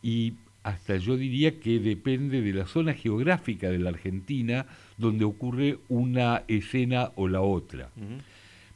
y 0.00 0.34
hasta 0.64 0.96
yo 0.96 1.16
diría 1.16 1.60
que 1.60 1.78
depende 1.78 2.40
de 2.40 2.52
la 2.52 2.66
zona 2.66 2.94
geográfica 2.94 3.70
de 3.70 3.78
la 3.78 3.90
Argentina 3.90 4.66
donde 4.98 5.24
ocurre 5.24 5.78
una 5.88 6.42
escena 6.48 7.12
o 7.16 7.28
la 7.28 7.42
otra. 7.42 7.90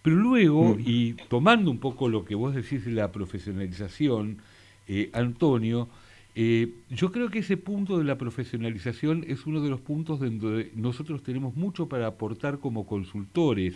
Pero 0.02 0.16
luego, 0.16 0.76
y 0.78 1.14
tomando 1.28 1.70
un 1.70 1.78
poco 1.78 2.08
lo 2.08 2.24
que 2.24 2.34
vos 2.34 2.54
decís 2.54 2.84
de 2.84 2.92
la 2.92 3.10
profesionalización, 3.10 4.38
eh, 4.86 5.10
Antonio, 5.12 5.88
eh, 6.34 6.72
yo 6.90 7.10
creo 7.10 7.30
que 7.30 7.40
ese 7.40 7.56
punto 7.56 7.98
de 7.98 8.04
la 8.04 8.18
profesionalización 8.18 9.24
es 9.26 9.46
uno 9.46 9.60
de 9.60 9.70
los 9.70 9.80
puntos 9.80 10.20
donde 10.20 10.70
nosotros 10.76 11.22
tenemos 11.22 11.56
mucho 11.56 11.88
para 11.88 12.06
aportar 12.06 12.58
como 12.58 12.86
consultores, 12.86 13.74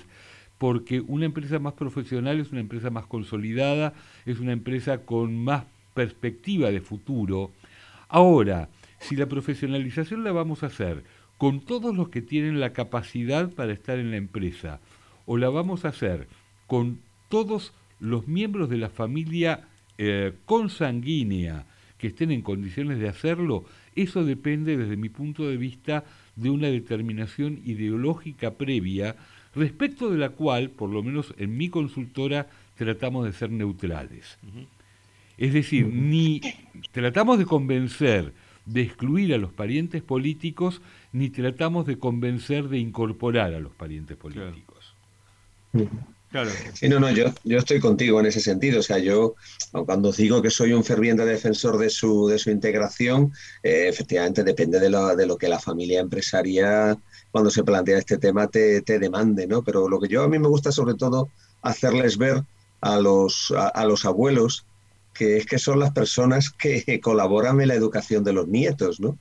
porque 0.59 1.01
una 1.01 1.25
empresa 1.25 1.59
más 1.59 1.73
profesional 1.73 2.39
es 2.41 2.53
una 2.53 2.61
empresa 2.61 2.91
más 2.91 3.07
consolidada, 3.07 3.95
es 4.27 4.39
una 4.39 4.53
empresa 4.53 4.99
con 4.99 5.43
más 5.43 5.65
perspectiva 5.95 6.71
de 6.71 6.81
futuro. 6.81 7.51
Ahora, 8.15 8.69
si 9.01 9.17
la 9.17 9.25
profesionalización 9.25 10.23
la 10.23 10.33
vamos 10.33 10.63
a 10.63 10.67
hacer 10.67 11.03
con 11.39 11.61
todos 11.61 11.97
los 11.97 12.11
que 12.11 12.21
tienen 12.21 12.61
la 12.61 12.75
capacidad 12.75 13.51
para 13.51 13.73
estar 13.73 13.99
en 13.99 14.11
la 14.11 14.19
empresa, 14.19 14.81
o 15.25 15.39
la 15.39 15.49
vamos 15.49 15.87
a 15.87 15.89
hacer 15.89 16.29
con 16.67 17.01
todos 17.31 17.73
los 18.01 18.29
miembros 18.29 18.69
de 18.69 18.77
la 18.77 18.91
familia 18.91 19.67
eh, 19.97 20.35
consanguínea 20.45 21.65
que 21.97 22.09
estén 22.09 22.33
en 22.33 22.43
condiciones 22.43 22.99
de 22.99 23.09
hacerlo, 23.09 23.65
eso 23.97 24.27
depende 24.27 24.77
desde 24.77 24.99
mi 24.99 25.09
punto 25.09 25.49
de 25.49 25.57
vista 25.57 26.05
de 26.37 26.51
una 26.51 26.67
determinación 26.67 27.63
ideológica 27.65 28.51
previa 28.51 29.17
respecto 29.55 30.11
de 30.11 30.19
la 30.19 30.29
cual, 30.29 30.69
por 30.69 30.91
lo 30.91 31.03
menos 31.03 31.33
en 31.39 31.57
mi 31.57 31.71
consultora, 31.71 32.47
tratamos 32.77 33.25
de 33.25 33.33
ser 33.33 33.51
neutrales. 33.51 34.37
Es 35.43 35.53
decir, 35.53 35.89
ni 35.89 36.41
tratamos 36.93 37.37
de 37.37 37.47
convencer 37.47 38.33
de 38.65 38.83
excluir 38.83 39.35
a 39.35 39.39
los 39.39 39.53
parientes 39.53 40.01
políticos, 40.01 40.81
ni 41.11 41.31
tratamos 41.31 41.85
de 41.85 41.99
convencer 41.99 42.69
de 42.69 42.79
incorporar 42.79 43.53
a 43.53 43.59
los 43.59 43.75
parientes 43.75 44.17
políticos. 44.17 44.95
Claro. 46.31 46.49
Sí, 46.75 46.89
no, 46.89 47.01
no, 47.01 47.11
yo, 47.11 47.25
yo 47.43 47.59
estoy 47.59 47.81
contigo 47.81 48.21
en 48.21 48.27
ese 48.27 48.39
sentido. 48.39 48.79
O 48.79 48.83
sea, 48.85 48.99
yo 48.99 49.35
cuando 49.85 50.13
digo 50.13 50.41
que 50.41 50.49
soy 50.49 50.75
un 50.75 50.85
ferviente 50.85 51.25
defensor 51.25 51.77
de 51.77 51.91
su, 51.91 52.29
de 52.29 52.39
su 52.39 52.51
integración, 52.51 53.33
eh, 53.65 53.89
efectivamente 53.89 54.45
depende 54.45 54.79
de 54.79 54.91
lo, 54.91 55.17
de 55.17 55.27
lo 55.27 55.37
que 55.37 55.49
la 55.49 55.59
familia 55.59 55.99
empresaria 55.99 56.97
cuando 57.33 57.51
se 57.51 57.65
plantea 57.65 57.99
este 57.99 58.19
tema 58.19 58.47
te, 58.47 58.81
demande, 58.81 59.49
¿no? 59.49 59.63
Pero 59.65 59.89
lo 59.89 59.99
que 59.99 60.07
yo 60.07 60.23
a 60.23 60.29
mí 60.29 60.39
me 60.39 60.47
gusta 60.47 60.71
sobre 60.71 60.95
todo 60.95 61.31
hacerles 61.63 62.17
ver 62.17 62.45
a 62.81 63.01
los, 63.01 63.53
a, 63.57 63.85
los 63.87 64.05
abuelos 64.05 64.67
que 65.13 65.37
es 65.37 65.47
que 65.47 65.59
son 65.59 65.79
las 65.79 65.93
personas 65.93 66.51
que 66.51 67.01
colaboran 67.03 67.61
en 67.61 67.69
la 67.69 67.75
educación 67.75 68.25
de 68.25 68.33
los 68.33 68.49
nietos, 68.49 69.01
¿no? 69.01 69.19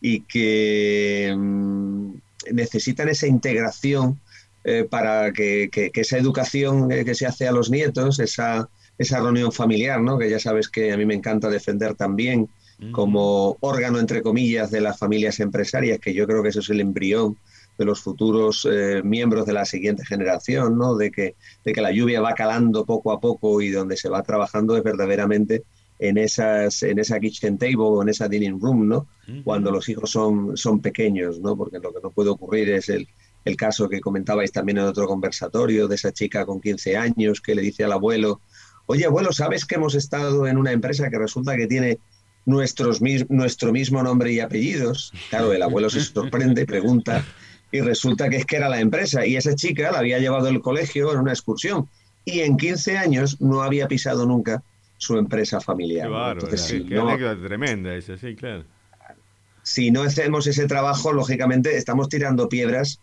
Y 0.00 0.22
que 0.22 1.34
mm, 1.36 2.14
necesitan 2.52 3.08
esa 3.08 3.26
integración 3.26 4.20
eh, 4.64 4.86
para 4.88 5.32
que, 5.32 5.70
esa 5.94 6.18
educación 6.18 6.92
eh, 6.92 7.04
que 7.04 7.14
se 7.14 7.26
hace 7.26 7.48
a 7.48 7.52
los 7.52 7.70
nietos, 7.70 8.20
esa, 8.20 8.68
esa 8.98 9.20
reunión 9.20 9.52
familiar, 9.52 10.00
¿no? 10.00 10.18
Que 10.18 10.30
ya 10.30 10.38
sabes 10.38 10.68
que 10.68 10.92
a 10.92 10.96
mí 10.96 11.04
me 11.04 11.14
encanta 11.14 11.48
defender 11.48 11.94
también 11.94 12.48
como 12.90 13.56
órgano, 13.60 14.00
entre 14.00 14.22
comillas, 14.22 14.72
de 14.72 14.80
las 14.80 14.98
familias 14.98 15.38
empresarias, 15.38 16.00
que 16.00 16.14
yo 16.14 16.26
creo 16.26 16.42
que 16.42 16.48
eso 16.48 16.58
es 16.58 16.70
el 16.70 16.80
embrión 16.80 17.36
de 17.82 17.86
los 17.86 18.00
futuros 18.00 18.66
eh, 18.70 19.02
miembros 19.02 19.44
de 19.44 19.52
la 19.52 19.64
siguiente 19.64 20.06
generación, 20.06 20.78
¿no? 20.78 20.96
de, 20.96 21.10
que, 21.10 21.34
de 21.64 21.72
que 21.72 21.80
la 21.80 21.90
lluvia 21.90 22.20
va 22.20 22.34
calando 22.34 22.86
poco 22.86 23.10
a 23.10 23.18
poco 23.18 23.60
y 23.60 23.70
donde 23.70 23.96
se 23.96 24.08
va 24.08 24.22
trabajando 24.22 24.76
es 24.76 24.84
verdaderamente 24.84 25.64
en, 25.98 26.16
esas, 26.16 26.84
en 26.84 27.00
esa 27.00 27.18
kitchen 27.18 27.58
table 27.58 27.76
o 27.78 28.02
en 28.02 28.08
esa 28.08 28.28
dining 28.28 28.60
room, 28.60 28.86
¿no? 28.86 29.08
cuando 29.42 29.72
los 29.72 29.88
hijos 29.88 30.10
son, 30.10 30.56
son 30.56 30.80
pequeños, 30.80 31.40
¿no? 31.40 31.56
porque 31.56 31.80
lo 31.80 31.92
que 31.92 32.00
no 32.00 32.10
puede 32.10 32.30
ocurrir 32.30 32.70
es 32.70 32.88
el, 32.88 33.08
el 33.44 33.56
caso 33.56 33.88
que 33.88 34.00
comentabais 34.00 34.52
también 34.52 34.78
en 34.78 34.84
otro 34.84 35.08
conversatorio 35.08 35.88
de 35.88 35.96
esa 35.96 36.12
chica 36.12 36.46
con 36.46 36.60
15 36.60 36.96
años 36.96 37.40
que 37.40 37.56
le 37.56 37.62
dice 37.62 37.82
al 37.82 37.92
abuelo, 37.92 38.40
oye 38.86 39.06
abuelo, 39.06 39.32
¿sabes 39.32 39.64
que 39.64 39.74
hemos 39.74 39.96
estado 39.96 40.46
en 40.46 40.56
una 40.56 40.70
empresa 40.70 41.10
que 41.10 41.18
resulta 41.18 41.56
que 41.56 41.66
tiene 41.66 41.98
nuestros, 42.44 43.00
nuestro 43.28 43.72
mismo 43.72 44.02
nombre 44.02 44.32
y 44.32 44.40
apellidos? 44.40 45.12
Claro, 45.30 45.52
el 45.52 45.62
abuelo 45.62 45.90
se 45.90 46.00
sorprende 46.00 46.66
pregunta, 46.66 47.24
y 47.72 47.80
resulta 47.80 48.28
que 48.28 48.36
es 48.36 48.44
que 48.44 48.56
era 48.56 48.68
la 48.68 48.80
empresa 48.80 49.26
y 49.26 49.36
esa 49.36 49.54
chica 49.54 49.90
la 49.90 49.98
había 49.98 50.18
llevado 50.18 50.48
el 50.48 50.60
colegio 50.60 51.12
en 51.12 51.18
una 51.18 51.32
excursión 51.32 51.88
y 52.24 52.40
en 52.40 52.56
15 52.56 52.98
años 52.98 53.40
no 53.40 53.62
había 53.62 53.88
pisado 53.88 54.26
nunca 54.26 54.62
su 54.98 55.16
empresa 55.16 55.60
familiar. 55.60 56.08
Qué 56.38 56.98
anécdota 56.98 57.42
tremenda 57.42 57.96
esa, 57.96 58.16
sí, 58.16 58.36
claro. 58.36 58.64
Si 59.64 59.90
no 59.90 60.02
hacemos 60.02 60.46
ese 60.46 60.66
trabajo, 60.66 61.12
lógicamente 61.12 61.76
estamos 61.76 62.08
tirando 62.08 62.48
piedras 62.48 63.00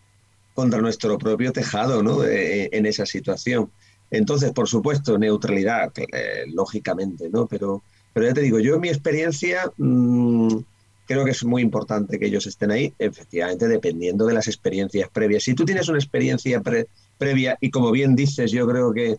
contra 0.54 0.80
nuestro 0.80 1.18
propio 1.18 1.52
tejado, 1.52 2.02
¿no? 2.02 2.24
Eh, 2.24 2.68
en 2.72 2.86
esa 2.86 3.06
situación. 3.06 3.70
Entonces, 4.10 4.52
por 4.52 4.68
supuesto, 4.68 5.18
neutralidad, 5.18 5.92
eh, 5.96 6.44
lógicamente, 6.52 7.28
¿no? 7.30 7.46
Pero, 7.46 7.82
pero 8.12 8.26
ya 8.26 8.34
te 8.34 8.42
digo, 8.42 8.58
yo 8.58 8.74
en 8.74 8.80
mi 8.80 8.88
experiencia 8.88 9.70
mm, 9.76 10.58
creo 11.10 11.24
que 11.24 11.32
es 11.32 11.44
muy 11.44 11.60
importante 11.60 12.20
que 12.20 12.26
ellos 12.26 12.46
estén 12.46 12.70
ahí, 12.70 12.94
efectivamente, 12.96 13.66
dependiendo 13.66 14.26
de 14.26 14.32
las 14.32 14.46
experiencias 14.46 15.10
previas. 15.10 15.42
Si 15.42 15.54
tú 15.54 15.64
tienes 15.64 15.88
una 15.88 15.98
experiencia 15.98 16.62
previa, 17.18 17.58
y 17.60 17.70
como 17.70 17.90
bien 17.90 18.14
dices, 18.14 18.52
yo 18.52 18.64
creo 18.68 18.92
que, 18.92 19.18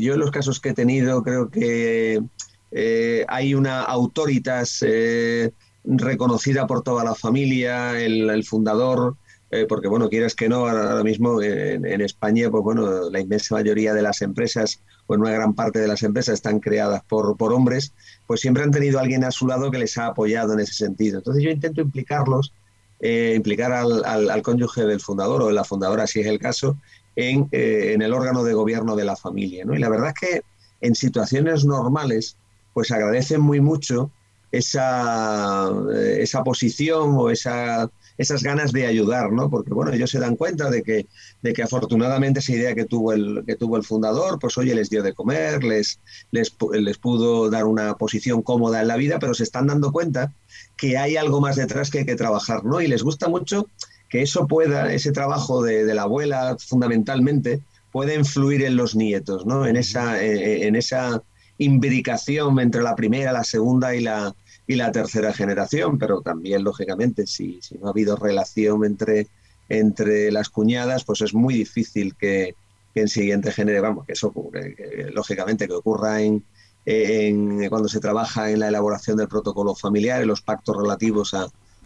yo 0.00 0.14
en 0.14 0.20
los 0.20 0.30
casos 0.30 0.60
que 0.60 0.70
he 0.70 0.72
tenido, 0.72 1.22
creo 1.22 1.50
que 1.50 2.22
eh, 2.70 3.24
hay 3.28 3.54
una 3.54 3.82
autoritas 3.82 4.78
eh, 4.80 5.50
reconocida 5.84 6.66
por 6.66 6.82
toda 6.82 7.04
la 7.04 7.14
familia, 7.14 8.00
el, 8.00 8.42
fundador, 8.42 9.16
eh, 9.56 9.66
porque 9.66 9.88
bueno, 9.88 10.08
quieras 10.08 10.34
que 10.34 10.48
no, 10.48 10.68
ahora, 10.68 11.02
mismo 11.02 11.42
en, 11.42 11.86
en, 11.86 12.00
España, 12.00 12.50
pues 12.50 12.62
bueno, 12.62 13.10
la 13.10 13.20
inmensa 13.20 13.54
mayoría 13.54 13.94
de 13.94 14.02
las 14.02 14.22
empresas, 14.22 14.80
o 15.06 15.14
en 15.14 15.20
una 15.20 15.30
gran 15.30 15.54
parte 15.54 15.78
de 15.78 15.88
las 15.88 16.02
empresas 16.02 16.34
están 16.34 16.60
creadas 16.60 17.02
por, 17.04 17.36
hombres, 17.52 17.92
pues 18.26 18.40
siempre 18.40 18.62
han 18.62 18.70
tenido 18.70 19.00
alguien 19.00 19.24
a 19.24 19.30
su 19.30 19.46
lado 19.46 19.70
que 19.70 19.78
les 19.78 19.96
ha 19.98 20.06
apoyado 20.06 20.52
en 20.52 20.60
ese 20.60 20.74
sentido. 20.74 21.18
Entonces 21.18 21.42
yo 21.42 21.50
intento 21.50 21.80
implicarlos, 21.80 22.52
eh, 23.00 23.34
implicar 23.36 23.72
al, 23.72 24.04
al, 24.04 24.42
cónyuge 24.42 24.84
del 24.84 25.00
fundador 25.00 25.42
o 25.42 25.46
de 25.48 25.54
la 25.54 25.64
fundadora, 25.64 26.06
si 26.06 26.20
es 26.20 26.26
el 26.26 26.38
caso, 26.38 26.76
en, 27.16 27.48
eh, 27.52 27.96
el 27.98 28.12
órgano 28.12 28.44
de 28.44 28.54
gobierno 28.54 28.94
de 28.94 29.04
la 29.04 29.16
familia. 29.16 29.64
Y 29.70 29.78
la 29.78 29.88
verdad 29.88 30.08
es 30.08 30.28
que 30.28 30.42
en 30.80 30.94
situaciones 30.94 31.64
normales, 31.64 32.36
pues 32.74 32.90
agradecen 32.90 33.40
muy 33.40 33.60
mucho 33.60 34.10
esa, 34.52 35.70
eh, 35.94 36.18
esa 36.20 36.44
posición 36.44 37.14
o 37.16 37.30
esa 37.30 37.90
esas 38.18 38.42
ganas 38.42 38.72
de 38.72 38.86
ayudar, 38.86 39.32
¿no? 39.32 39.50
Porque 39.50 39.72
bueno, 39.72 39.92
ellos 39.92 40.10
se 40.10 40.18
dan 40.18 40.36
cuenta 40.36 40.70
de 40.70 40.82
que, 40.82 41.06
de 41.42 41.52
que 41.52 41.62
afortunadamente 41.62 42.40
esa 42.40 42.52
idea 42.52 42.74
que 42.74 42.84
tuvo 42.84 43.12
el, 43.12 43.44
que 43.46 43.56
tuvo 43.56 43.76
el 43.76 43.84
fundador, 43.84 44.38
pues 44.38 44.56
oye, 44.58 44.74
les 44.74 44.90
dio 44.90 45.02
de 45.02 45.12
comer, 45.12 45.64
les, 45.64 46.00
les, 46.30 46.54
les 46.72 46.98
pudo 46.98 47.50
dar 47.50 47.64
una 47.64 47.94
posición 47.94 48.42
cómoda 48.42 48.80
en 48.80 48.88
la 48.88 48.96
vida, 48.96 49.18
pero 49.18 49.34
se 49.34 49.42
están 49.42 49.66
dando 49.66 49.92
cuenta 49.92 50.32
que 50.76 50.96
hay 50.96 51.16
algo 51.16 51.40
más 51.40 51.56
detrás 51.56 51.90
que 51.90 52.00
hay 52.00 52.06
que 52.06 52.16
trabajar, 52.16 52.64
¿no? 52.64 52.80
Y 52.80 52.86
les 52.86 53.02
gusta 53.02 53.28
mucho 53.28 53.68
que 54.08 54.22
eso 54.22 54.46
pueda, 54.46 54.92
ese 54.92 55.12
trabajo 55.12 55.62
de, 55.62 55.84
de 55.84 55.94
la 55.94 56.02
abuela 56.02 56.56
fundamentalmente, 56.58 57.60
pueda 57.90 58.14
influir 58.14 58.62
en 58.62 58.76
los 58.76 58.94
nietos, 58.94 59.46
¿no? 59.46 59.66
En 59.66 59.76
esa, 59.76 60.22
en 60.22 60.76
esa 60.76 61.22
imbricación 61.58 62.60
entre 62.60 62.82
la 62.82 62.94
primera, 62.94 63.32
la 63.32 63.44
segunda 63.44 63.94
y 63.94 64.00
la, 64.00 64.34
y 64.66 64.74
la 64.74 64.90
tercera 64.90 65.32
generación, 65.32 65.98
pero 65.98 66.20
también, 66.20 66.64
lógicamente, 66.64 67.26
si, 67.26 67.60
si 67.62 67.78
no 67.78 67.86
ha 67.86 67.90
habido 67.90 68.16
relación 68.16 68.84
entre, 68.84 69.28
entre 69.68 70.32
las 70.32 70.48
cuñadas, 70.48 71.04
pues 71.04 71.20
es 71.20 71.34
muy 71.34 71.54
difícil 71.54 72.16
que, 72.16 72.54
en 72.94 73.08
siguiente 73.08 73.52
genere, 73.52 73.80
vamos, 73.80 74.06
que 74.06 74.14
eso 74.14 74.28
ocurre, 74.28 74.74
lógicamente 75.12 75.68
que 75.68 75.74
ocurra 75.74 76.22
en, 76.22 76.42
en, 76.86 77.68
cuando 77.68 77.88
se 77.88 78.00
trabaja 78.00 78.50
en 78.50 78.60
la 78.60 78.68
elaboración 78.68 79.18
del 79.18 79.28
protocolo 79.28 79.74
familiar, 79.74 80.22
en 80.22 80.28
los 80.28 80.40
pactos 80.40 80.76
relativos 80.76 81.34
a, 81.34 81.42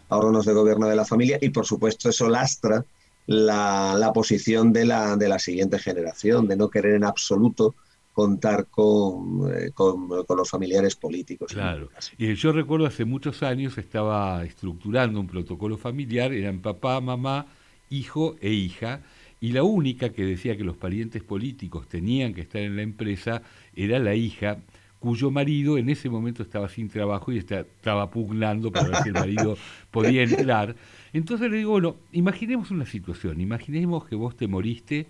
a 0.09 0.17
órganos 0.17 0.45
de 0.45 0.53
gobierno 0.53 0.87
de 0.87 0.95
la 0.95 1.03
familia, 1.03 1.37
y 1.41 1.49
por 1.49 1.65
supuesto 1.65 2.09
eso 2.09 2.29
lastra 2.29 2.85
la, 3.27 3.95
la 3.97 4.13
posición 4.13 4.71
de 4.71 4.85
la, 4.85 5.17
de 5.17 5.27
la 5.27 5.37
siguiente 5.37 5.79
generación, 5.79 6.47
de 6.47 6.55
no 6.55 6.69
querer 6.69 6.95
en 6.95 7.03
absoluto 7.03 7.75
contar 8.13 8.61
eh, 8.61 9.71
con, 9.73 10.25
con, 10.25 10.37
los 10.37 10.49
familiares 10.49 10.95
políticos. 10.95 11.53
Claro. 11.53 11.89
Y 12.17 12.33
yo 12.35 12.51
recuerdo 12.51 12.85
hace 12.85 13.05
muchos 13.05 13.43
años 13.43 13.77
estaba 13.77 14.43
estructurando 14.43 15.19
un 15.19 15.27
protocolo 15.27 15.77
familiar, 15.77 16.33
eran 16.33 16.59
papá, 16.59 16.99
mamá, 16.99 17.47
hijo 17.89 18.35
e 18.41 18.51
hija, 18.51 19.01
y 19.39 19.53
la 19.53 19.63
única 19.63 20.09
que 20.09 20.23
decía 20.23 20.55
que 20.57 20.63
los 20.63 20.77
parientes 20.77 21.23
políticos 21.23 21.87
tenían 21.87 22.33
que 22.33 22.41
estar 22.41 22.61
en 22.61 22.75
la 22.75 22.83
empresa 22.83 23.41
era 23.75 23.97
la 23.97 24.13
hija, 24.13 24.59
cuyo 24.99 25.31
marido 25.31 25.79
en 25.79 25.89
ese 25.89 26.09
momento 26.09 26.43
estaba 26.43 26.69
sin 26.69 26.87
trabajo 26.87 27.31
y 27.31 27.39
estaba 27.39 28.11
pugnando 28.11 28.71
para 28.71 28.89
ver 28.89 28.97
si 28.97 29.09
el 29.09 29.15
marido 29.15 29.57
podía 29.89 30.21
entrar. 30.21 30.75
Entonces 31.11 31.49
le 31.49 31.57
digo, 31.57 31.71
bueno, 31.71 31.95
imaginemos 32.11 32.69
una 32.69 32.85
situación, 32.85 33.41
imaginemos 33.41 34.05
que 34.05 34.15
vos 34.15 34.35
te 34.35 34.47
moriste 34.47 35.07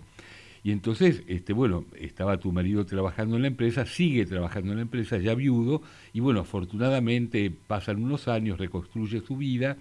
y 0.64 0.70
entonces, 0.70 1.22
este, 1.26 1.52
bueno, 1.52 1.84
estaba 1.98 2.38
tu 2.38 2.52
marido 2.52 2.86
trabajando 2.86 3.36
en 3.36 3.42
la 3.42 3.48
empresa, 3.48 3.84
sigue 3.84 4.26
trabajando 4.26 4.70
en 4.72 4.76
la 4.76 4.82
empresa, 4.82 5.18
ya 5.18 5.34
viudo, 5.34 5.82
y 6.12 6.20
bueno, 6.20 6.40
afortunadamente 6.40 7.50
pasan 7.66 8.02
unos 8.02 8.28
años, 8.28 8.58
reconstruye 8.58 9.20
su 9.20 9.36
vida, 9.36 9.76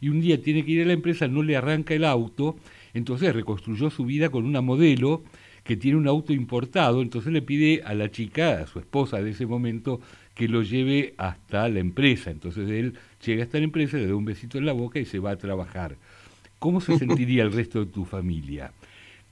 y 0.00 0.10
un 0.10 0.20
día 0.20 0.42
tiene 0.42 0.64
que 0.64 0.72
ir 0.72 0.82
a 0.82 0.86
la 0.86 0.92
empresa, 0.92 1.26
no 1.26 1.42
le 1.42 1.56
arranca 1.56 1.94
el 1.94 2.04
auto, 2.04 2.56
entonces 2.92 3.34
reconstruyó 3.34 3.88
su 3.88 4.04
vida 4.04 4.28
con 4.28 4.44
una 4.44 4.60
modelo 4.60 5.22
que 5.64 5.76
tiene 5.76 5.98
un 5.98 6.06
auto 6.06 6.32
importado, 6.32 7.02
entonces 7.02 7.32
le 7.32 7.42
pide 7.42 7.82
a 7.84 7.94
la 7.94 8.10
chica, 8.10 8.60
a 8.60 8.66
su 8.66 8.78
esposa 8.78 9.22
de 9.22 9.30
ese 9.30 9.46
momento, 9.46 10.00
que 10.34 10.48
lo 10.48 10.62
lleve 10.62 11.14
hasta 11.16 11.68
la 11.68 11.80
empresa. 11.80 12.30
Entonces 12.30 12.68
él 12.70 12.94
llega 13.24 13.42
hasta 13.42 13.58
la 13.58 13.64
empresa, 13.64 13.96
le 13.96 14.06
da 14.06 14.14
un 14.14 14.24
besito 14.24 14.58
en 14.58 14.66
la 14.66 14.72
boca 14.72 15.00
y 15.00 15.06
se 15.06 15.18
va 15.18 15.32
a 15.32 15.36
trabajar. 15.36 15.96
¿Cómo 16.60 16.80
se 16.80 16.96
sentiría 16.98 17.42
el 17.42 17.52
resto 17.52 17.84
de 17.84 17.90
tu 17.90 18.04
familia? 18.04 18.72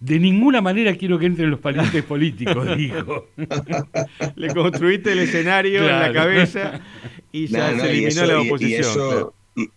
De 0.01 0.19
ninguna 0.19 0.61
manera 0.61 0.95
quiero 0.97 1.19
que 1.19 1.27
entren 1.27 1.51
los 1.51 1.61
parientes 1.61 2.03
políticos, 2.05 2.69
dijo. 2.77 3.29
Le 4.37 4.53
construiste 4.53 5.13
el 5.13 5.21
escenario 5.21 5.81
en 5.81 5.99
la 5.99 6.13
cabeza 6.13 6.81
y 7.33 7.47
ya 7.47 7.79
se 7.79 7.91
eliminó 7.91 8.27
la 8.27 8.41
oposición. 8.41 9.31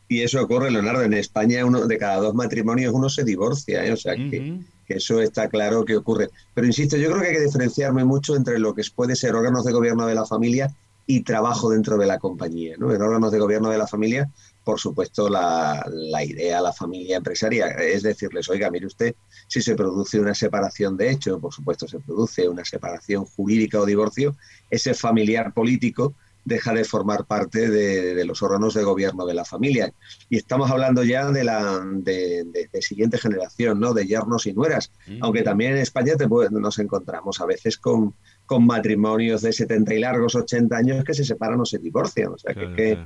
Y, 0.10 0.22
eso, 0.22 0.42
ocurre, 0.42 0.72
Leonardo, 0.72 1.04
en 1.04 1.14
España 1.14 1.64
uno 1.64 1.86
de 1.86 1.98
cada 2.00 2.18
dos 2.18 2.34
matrimonios 2.34 2.92
uno 2.94 3.10
se 3.10 3.24
divorcia, 3.24 3.86
¿eh? 3.86 3.92
o 3.92 3.98
sea 3.98 4.16
que 4.16 4.60
que 4.88 4.96
eso 4.96 5.22
está 5.22 5.50
claro 5.50 5.84
que 5.84 5.98
ocurre. 5.98 6.30
Pero 6.54 6.66
insisto, 6.66 6.96
yo 6.96 7.10
creo 7.10 7.22
que 7.22 7.28
hay 7.28 7.36
que 7.36 7.42
diferenciarme 7.42 8.06
mucho 8.06 8.36
entre 8.36 8.58
lo 8.58 8.74
que 8.74 8.84
puede 8.96 9.16
ser 9.16 9.36
órganos 9.36 9.66
de 9.66 9.74
gobierno 9.74 10.08
de 10.08 10.16
la 10.16 10.26
familia 10.26 10.74
y 11.06 11.22
trabajo 11.22 11.70
dentro 11.70 11.98
de 11.98 12.08
la 12.08 12.18
compañía. 12.18 12.76
¿no? 12.80 12.94
En 12.94 13.02
órganos 13.02 13.32
de 13.32 13.40
gobierno 13.40 13.70
de 13.70 13.78
la 13.78 13.88
familia, 13.88 14.32
por 14.68 14.82
supuesto, 14.82 15.30
la, 15.30 15.82
la 15.90 16.26
idea, 16.26 16.60
la 16.60 16.74
familia 16.74 17.16
empresaria 17.16 17.68
es 17.68 18.04
decirles, 18.04 18.50
oiga, 18.50 18.70
mire 18.70 18.86
usted, 18.86 19.16
si 19.48 19.62
se 19.62 19.76
produce 19.76 20.20
una 20.20 20.34
separación 20.34 20.98
de 20.98 21.10
hecho, 21.10 21.40
por 21.40 21.54
supuesto 21.54 21.88
se 21.88 22.02
produce 22.02 22.50
una 22.50 22.66
separación 22.66 23.24
jurídica 23.24 23.80
o 23.80 23.86
divorcio, 23.86 24.36
ese 24.70 24.94
familiar 24.94 25.54
político 25.54 26.16
deja 26.44 26.74
de 26.74 26.84
formar 26.84 27.24
parte 27.24 27.70
de, 27.70 28.26
los 28.26 28.42
órganos 28.42 28.74
de 28.74 28.84
gobierno 28.84 29.26
de 29.26 29.36
la 29.36 29.46
familia. 29.46 29.94
Y 30.30 30.36
estamos 30.36 30.70
hablando 30.70 31.02
ya 31.04 31.32
de 31.32 31.46
la 31.46 31.82
de, 31.86 32.70
siguiente 32.82 33.18
generación, 33.18 33.80
¿no? 33.80 33.94
De 33.94 34.06
yernos 34.06 34.48
y 34.48 34.54
nueras. 34.54 34.92
Mm. 35.08 35.20
Aunque 35.22 35.44
también 35.44 35.74
en 35.74 35.78
España 35.78 36.16
te 36.18 36.28
nos 36.28 36.80
encontramos 36.80 37.40
a 37.40 37.46
veces 37.46 37.78
con, 37.78 38.16
con 38.46 38.66
matrimonios 38.66 39.42
de 39.44 39.54
70 39.54 39.94
y 39.94 40.00
largos 40.00 40.36
80 40.36 40.76
años 40.76 41.04
que 41.06 41.14
se 41.14 41.24
separan 41.24 41.62
o 41.62 41.66
se 41.66 41.80
divorcian. 41.80 42.34
O 42.34 42.38
sea, 42.38 42.54
que, 42.54 42.98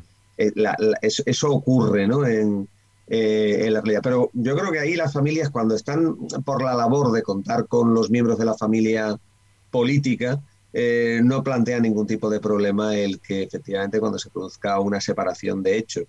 eh, 0.41 1.09
eso, 1.25 1.51
ocurre, 1.51 2.07
¿no? 2.07 2.25
En, 2.25 2.67
eh, 3.07 3.65
en 3.65 3.73
la 3.73 3.81
realidad. 3.81 4.01
Pero 4.03 4.31
yo 4.33 4.55
creo 4.55 4.71
que 4.71 4.79
ahí 4.79 4.95
las 4.95 5.13
familias, 5.13 5.49
cuando 5.49 5.75
están 5.75 6.15
por 6.45 6.63
la 6.63 6.73
labor 6.73 7.11
de 7.11 7.21
contar 7.21 7.67
con 7.67 7.93
los 7.93 8.09
miembros 8.09 8.37
de 8.39 8.45
la 8.45 8.55
familia 8.55 9.17
política, 9.69 10.41
eh, 10.73 11.19
no 11.23 11.43
plantea 11.43 11.79
ningún 11.79 12.07
tipo 12.07 12.29
de 12.29 12.39
problema 12.39 12.95
el 12.95 13.19
que 13.19 13.43
efectivamente 13.43 13.99
cuando 13.99 14.17
se 14.17 14.29
produzca 14.29 14.79
una 14.79 15.01
separación 15.01 15.61
de 15.61 15.77
hecho 15.77 16.01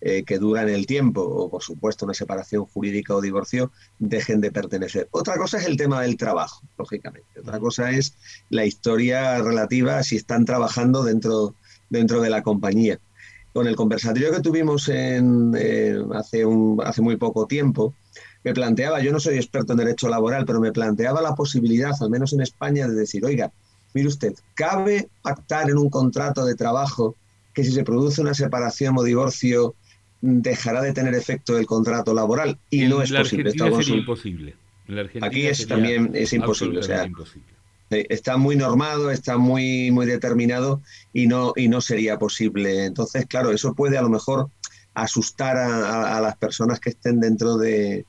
que 0.00 0.38
dura 0.38 0.62
en 0.62 0.70
el 0.70 0.86
tiempo, 0.86 1.20
o 1.20 1.50
por 1.50 1.62
supuesto 1.62 2.06
una 2.06 2.14
separación 2.14 2.64
jurídica 2.64 3.14
o 3.14 3.20
divorcio, 3.20 3.70
dejen 3.98 4.40
de 4.40 4.50
pertenecer. 4.50 5.08
Otra 5.10 5.36
cosa 5.36 5.58
es 5.58 5.66
el 5.66 5.76
tema 5.76 6.00
del 6.00 6.16
trabajo, 6.16 6.62
lógicamente. 6.78 7.38
Otra 7.38 7.60
cosa 7.60 7.90
es 7.90 8.14
la 8.48 8.64
historia 8.64 9.42
relativa 9.42 9.98
a 9.98 10.02
si 10.02 10.16
están 10.16 10.46
trabajando 10.46 11.04
dentro, 11.04 11.54
dentro 11.90 12.22
de 12.22 12.30
la 12.30 12.42
compañía. 12.42 12.98
Con 13.52 13.66
el 13.66 13.76
conversatorio 13.76 14.32
que 14.32 14.40
tuvimos 14.40 14.88
en, 14.88 15.52
eh, 15.58 15.98
hace, 16.14 16.44
un, 16.44 16.80
hace 16.84 17.02
muy 17.02 17.16
poco 17.16 17.46
tiempo, 17.46 17.94
me 18.44 18.54
planteaba, 18.54 19.00
yo 19.00 19.12
no 19.12 19.20
soy 19.20 19.36
experto 19.36 19.72
en 19.72 19.78
derecho 19.78 20.08
laboral, 20.08 20.44
pero 20.46 20.60
me 20.60 20.72
planteaba 20.72 21.20
la 21.20 21.34
posibilidad, 21.34 21.92
al 22.00 22.10
menos 22.10 22.32
en 22.32 22.40
España, 22.40 22.86
de 22.86 22.94
decir, 22.94 23.24
oiga, 23.24 23.50
Mire 23.92 24.08
usted, 24.08 24.34
¿cabe 24.54 25.08
pactar 25.22 25.68
en 25.70 25.76
un 25.76 25.90
contrato 25.90 26.44
de 26.44 26.54
trabajo 26.54 27.16
que 27.52 27.64
si 27.64 27.72
se 27.72 27.82
produce 27.82 28.20
una 28.20 28.34
separación 28.34 28.96
o 28.96 29.02
divorcio 29.02 29.74
dejará 30.20 30.82
de 30.82 30.92
tener 30.92 31.14
efecto 31.14 31.58
el 31.58 31.66
contrato 31.66 32.14
laboral? 32.14 32.58
Y 32.70 32.86
no 32.86 33.02
es 33.02 33.10
posible. 33.10 33.50
Sería 33.50 33.96
imposible. 33.96 34.54
Aquí 35.22 35.46
es, 35.46 35.66
también 35.66 36.10
es 36.14 36.32
imposible. 36.32 36.80
O 36.80 36.82
sea, 36.82 37.04
eh, 37.04 37.12
está 37.90 38.36
muy 38.36 38.56
normado, 38.56 39.10
está 39.10 39.36
muy, 39.36 39.90
muy 39.90 40.06
determinado 40.06 40.80
y 41.12 41.26
no, 41.26 41.52
y 41.56 41.68
no 41.68 41.80
sería 41.80 42.18
posible. 42.18 42.84
Entonces, 42.84 43.26
claro, 43.26 43.50
eso 43.50 43.74
puede 43.74 43.98
a 43.98 44.02
lo 44.02 44.08
mejor 44.08 44.48
asustar 44.94 45.56
a 45.56 46.20
las 46.20 46.36
personas 46.36 46.80
que 46.80 46.90
estén 46.90 47.20
dentro 47.20 47.56
de, 47.56 48.04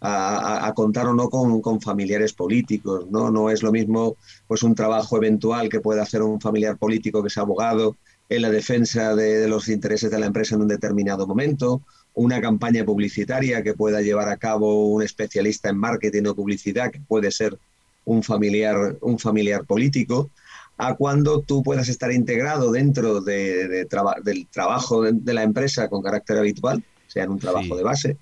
a, 0.00 0.72
contar 0.74 1.06
o 1.06 1.14
no 1.14 1.28
con, 1.28 1.80
familiares 1.80 2.32
políticos, 2.32 3.06
¿no? 3.10 3.30
No 3.30 3.50
es 3.50 3.62
lo 3.62 3.72
mismo 3.72 4.16
pues 4.46 4.62
un 4.62 4.74
trabajo 4.74 5.16
eventual 5.16 5.68
que 5.68 5.80
pueda 5.80 6.02
hacer 6.02 6.22
un 6.22 6.40
familiar 6.40 6.76
político 6.76 7.22
que 7.22 7.28
es 7.28 7.38
abogado 7.38 7.96
en 8.28 8.42
la 8.42 8.50
defensa 8.50 9.14
de, 9.14 9.48
los 9.48 9.68
intereses 9.68 10.10
de 10.10 10.18
la 10.18 10.26
empresa 10.26 10.54
en 10.54 10.62
un 10.62 10.68
determinado 10.68 11.26
momento, 11.26 11.82
una 12.14 12.40
campaña 12.40 12.84
publicitaria 12.84 13.62
que 13.62 13.74
pueda 13.74 14.00
llevar 14.00 14.28
a 14.28 14.36
cabo 14.36 14.88
un 14.88 15.02
especialista 15.02 15.70
en 15.70 15.78
marketing 15.78 16.24
o 16.26 16.34
publicidad 16.34 16.90
que 16.90 17.00
puede 17.00 17.30
ser 17.30 17.58
un 18.06 18.22
familiar, 18.22 18.96
un 19.02 19.18
familiar 19.18 19.64
político, 19.64 20.30
a 20.78 20.94
cuando 20.94 21.42
tú 21.42 21.62
puedas 21.62 21.88
estar 21.88 22.12
integrado 22.12 22.70
dentro 22.70 23.20
de, 23.20 23.86
del 24.24 24.46
trabajo 24.48 25.02
de, 25.02 25.34
la 25.34 25.42
empresa 25.42 25.88
con 25.88 26.02
carácter 26.02 26.38
habitual, 26.38 26.82
sea 27.06 27.24
en 27.24 27.30
un 27.30 27.38
trabajo 27.38 27.76
de 27.76 27.82
base, 27.82 28.16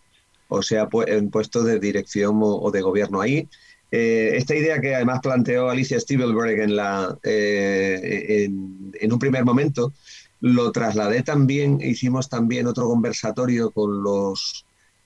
o 0.49 0.63
sea, 0.63 0.89
en 1.07 1.31
puestos 1.31 1.65
de 1.65 1.79
dirección 1.79 2.39
o, 2.43 2.71
de 2.71 2.81
gobierno 2.81 3.21
ahí. 3.21 3.49
Eh, 3.91 4.33
esta 4.37 4.55
idea 4.55 4.81
que 4.81 4.95
además 4.95 5.21
planteó 5.23 5.69
Alicia 5.69 6.01
Stiebelberg 6.01 6.61
en, 6.61 6.77
la, 6.77 7.17
eh, 7.23 8.45
en, 8.45 9.13
un 9.13 9.19
primer 9.19 9.45
momento, 9.45 9.93
lo 10.41 10.73
trasladé 10.73 11.23
también, 11.23 11.81
hicimos 11.81 12.29
también 12.29 12.67
otro 12.67 12.87
conversatorio 12.87 13.71
con 13.71 14.03
los, 14.03 14.65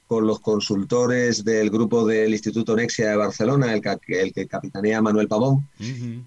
con 0.08 0.26
los 0.26 0.40
consultores 0.40 1.44
del 1.44 1.68
grupo 1.68 2.06
del 2.06 2.32
Instituto 2.32 2.74
Nexia 2.74 3.10
de 3.10 3.16
Barcelona, 3.16 3.74
el, 3.74 3.82
el 4.08 4.32
que 4.32 4.48
capitanea 4.48 5.02
Manuel 5.02 5.28
Pavón, 5.28 5.68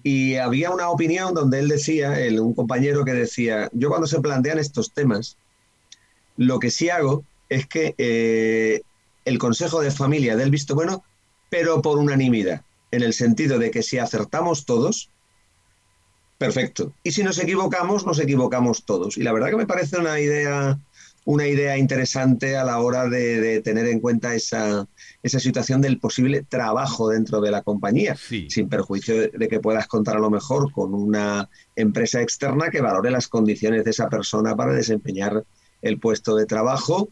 y 0.04 0.36
había 0.36 0.70
una 0.70 0.88
opinión 0.88 1.34
donde 1.34 1.58
él 1.58 1.68
decía, 1.68 2.16
un 2.40 2.54
compañero 2.54 3.04
que 3.04 3.12
decía, 3.12 3.68
yo 3.72 3.88
cuando 3.88 4.06
se 4.06 4.20
plantean 4.20 4.60
estos 4.60 4.92
temas, 4.92 5.36
lo 6.36 6.60
que 6.60 6.70
sí 6.70 6.90
hago 6.90 7.24
es 7.48 7.66
que 7.66 7.96
eh, 7.98 8.82
el 9.24 9.38
Consejo 9.38 9.80
de 9.80 9.90
Familia 9.90 10.36
del 10.36 10.50
visto 10.50 10.76
bueno, 10.76 11.04
pero 11.50 11.82
por 11.82 11.98
unanimidad, 11.98 12.62
en 12.92 13.02
el 13.02 13.12
sentido 13.12 13.58
de 13.58 13.72
que 13.72 13.82
si 13.82 13.98
acertamos 13.98 14.64
todos, 14.64 15.10
perfecto. 16.38 16.92
Y 17.02 17.10
si 17.10 17.24
nos 17.24 17.38
equivocamos, 17.38 18.06
nos 18.06 18.20
equivocamos 18.20 18.84
todos. 18.84 19.16
Y 19.16 19.24
la 19.24 19.32
verdad 19.32 19.50
que 19.50 19.56
me 19.56 19.66
parece 19.66 19.98
una 19.98 20.20
idea, 20.20 20.78
una 21.24 21.46
idea 21.46 21.78
interesante 21.78 22.56
a 22.56 22.64
la 22.64 22.80
hora 22.80 23.08
de, 23.08 23.60
tener 23.60 23.86
en 23.86 24.00
cuenta 24.00 24.34
esa, 24.34 24.88
esa, 25.22 25.38
situación 25.38 25.80
del 25.80 25.98
posible 25.98 26.42
trabajo 26.42 27.08
dentro 27.08 27.40
de 27.40 27.50
la 27.50 27.62
compañía, 27.62 28.16
sin 28.16 28.68
perjuicio 28.68 29.20
de, 29.20 29.28
de, 29.28 29.48
que 29.48 29.60
puedas 29.60 29.86
contar 29.86 30.16
a 30.16 30.20
lo 30.20 30.30
mejor 30.30 30.72
con 30.72 30.94
una 30.94 31.48
empresa 31.76 32.20
externa 32.20 32.70
que 32.70 32.80
valore 32.80 33.10
las 33.10 33.28
condiciones 33.28 33.84
de 33.84 33.90
esa 33.90 34.08
persona 34.08 34.56
para 34.56 34.72
desempeñar 34.72 35.44
el 35.80 35.98
puesto 35.98 36.34
de 36.36 36.46
trabajo 36.46 37.08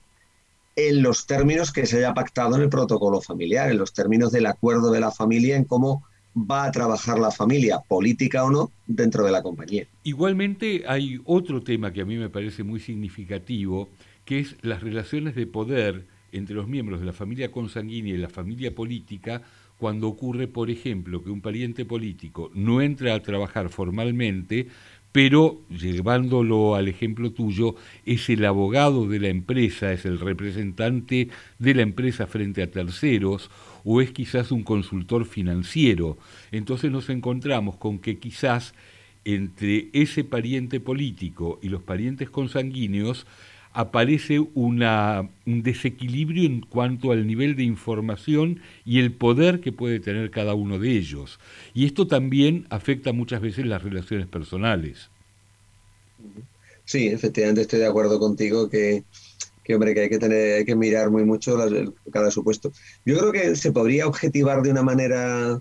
en 0.76 1.02
los 1.02 1.26
términos 1.26 1.72
que 1.72 1.86
se 1.86 1.98
haya 1.98 2.14
pactado 2.14 2.56
en 2.56 2.62
el 2.62 2.68
protocolo 2.68 3.20
familiar, 3.20 3.70
en 3.70 3.78
los 3.78 3.92
términos 3.92 4.32
del 4.32 4.46
acuerdo 4.46 4.90
de 4.90 5.00
la 5.00 5.10
familia, 5.10 5.56
en 5.56 5.64
cómo 5.64 6.04
va 6.34 6.64
a 6.64 6.70
trabajar 6.70 7.18
la 7.18 7.30
familia, 7.30 7.80
política 7.80 8.44
o 8.44 8.50
no, 8.50 8.70
dentro 8.86 9.24
de 9.24 9.32
la 9.32 9.42
compañía. 9.42 9.86
Igualmente 10.04 10.84
hay 10.86 11.20
otro 11.24 11.62
tema 11.62 11.92
que 11.92 12.02
a 12.02 12.04
mí 12.04 12.16
me 12.16 12.28
parece 12.28 12.62
muy 12.62 12.80
significativo, 12.80 13.88
que 14.24 14.40
es 14.40 14.56
las 14.62 14.82
relaciones 14.82 15.34
de 15.34 15.46
poder 15.46 16.06
entre 16.32 16.54
los 16.54 16.68
miembros 16.68 17.00
de 17.00 17.06
la 17.06 17.12
familia 17.12 17.50
consanguínea 17.50 18.14
y 18.14 18.18
la 18.18 18.28
familia 18.28 18.74
política 18.74 19.42
cuando 19.78 20.08
ocurre, 20.08 20.46
por 20.46 20.70
ejemplo, 20.70 21.24
que 21.24 21.30
un 21.30 21.40
pariente 21.40 21.84
político 21.84 22.50
no 22.54 22.82
entra 22.82 23.14
a 23.14 23.22
trabajar 23.22 23.70
formalmente, 23.70 24.68
pero 25.10 25.62
llevándolo 25.70 26.74
al 26.76 26.86
ejemplo 26.86 27.32
tuyo, 27.32 27.74
es 28.04 28.28
el 28.28 28.44
abogado 28.44 29.08
de 29.08 29.18
la 29.18 29.28
empresa, 29.28 29.92
es 29.92 30.04
el 30.04 30.20
representante 30.20 31.30
de 31.58 31.74
la 31.74 31.82
empresa 31.82 32.26
frente 32.26 32.62
a 32.62 32.70
terceros, 32.70 33.50
o 33.84 34.00
es 34.00 34.10
quizás 34.12 34.52
un 34.52 34.62
consultor 34.62 35.24
financiero. 35.24 36.18
Entonces 36.52 36.90
nos 36.90 37.08
encontramos 37.10 37.76
con 37.76 37.98
que 37.98 38.18
quizás 38.18 38.74
entre 39.24 39.88
ese 39.92 40.24
pariente 40.24 40.80
político 40.80 41.58
y 41.62 41.68
los 41.68 41.82
parientes 41.82 42.30
consanguíneos 42.30 43.26
aparece 43.72 44.40
una, 44.54 45.28
un 45.46 45.62
desequilibrio 45.62 46.44
en 46.44 46.60
cuanto 46.62 47.12
al 47.12 47.26
nivel 47.26 47.54
de 47.54 47.62
información 47.62 48.60
y 48.84 48.98
el 48.98 49.12
poder 49.12 49.60
que 49.60 49.72
puede 49.72 50.00
tener 50.00 50.30
cada 50.30 50.54
uno 50.54 50.78
de 50.78 50.96
ellos. 50.96 51.38
Y 51.72 51.86
esto 51.86 52.06
también 52.06 52.66
afecta 52.70 53.12
muchas 53.12 53.40
veces 53.40 53.66
las 53.66 53.82
relaciones 53.82 54.26
personales. 54.26 55.10
Sí, 56.84 57.06
efectivamente 57.06 57.62
estoy 57.62 57.78
de 57.78 57.86
acuerdo 57.86 58.18
contigo 58.18 58.68
que, 58.68 59.04
que 59.70 59.76
hombre, 59.76 59.94
que 59.94 60.00
hay 60.00 60.08
que 60.08 60.18
tener, 60.18 60.58
hay 60.58 60.64
que 60.64 60.74
mirar 60.74 61.10
muy 61.10 61.24
mucho 61.24 61.56
cada 62.12 62.30
supuesto. 62.30 62.72
Yo 63.04 63.16
creo 63.18 63.32
que 63.32 63.56
se 63.56 63.70
podría 63.70 64.08
objetivar 64.08 64.62
de 64.62 64.70
una 64.70 64.82
manera 64.82 65.60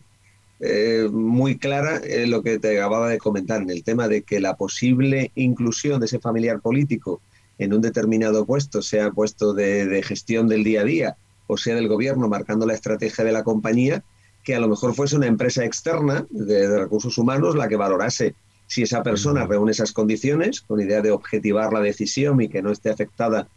eh, 0.59 1.07
muy 1.11 1.57
clara 1.57 1.97
eh, 1.97 2.25
lo 2.25 2.41
que 2.41 2.57
te 2.57 2.77
acababa 2.77 3.09
de 3.09 3.19
comentar, 3.19 3.61
en 3.61 3.69
el 3.69 3.83
tema 3.83 4.07
de 4.07 4.23
que 4.23 4.39
la 4.39 4.57
posible 4.57 5.31
inclusión 5.35 5.99
de 5.99 6.07
ese 6.07 6.19
familiar 6.19 6.59
político 6.59 7.21
en 7.59 7.73
un 7.73 7.81
determinado 7.81 8.45
puesto, 8.45 8.81
sea 8.81 9.11
puesto 9.11 9.53
de, 9.53 10.01
gestión 10.03 10.47
del 10.47 10.63
día 10.63 10.81
a 10.81 10.85
día 10.85 11.17
o 11.45 11.57
sea 11.57 11.75
del 11.75 11.87
gobierno 11.87 12.27
marcando 12.27 12.65
la 12.65 12.73
estrategia 12.73 13.23
de 13.23 13.31
la 13.31 13.43
compañía, 13.43 14.03
que 14.43 14.55
a 14.55 14.59
lo 14.59 14.67
mejor 14.67 14.93
fuese 14.93 15.15
una 15.15 15.25
empresa 15.25 15.65
externa 15.65 16.25
de, 16.29 16.79
recursos 16.79 17.17
humanos 17.17 17.55
la 17.55 17.67
que 17.67 17.75
valorase 17.75 18.35
si 18.67 18.83
esa 18.83 19.01
persona 19.01 19.47
reúne 19.47 19.71
esas 19.71 19.91
condiciones, 19.91 20.61
con 20.61 20.79
idea 20.79 21.01
de 21.01 21.09
objetivar 21.09 21.73
la 21.73 21.81
decisión 21.81 22.39
y 22.39 22.49
que 22.49 22.61
no 22.61 22.71
esté 22.71 22.91
afectada 22.91 23.47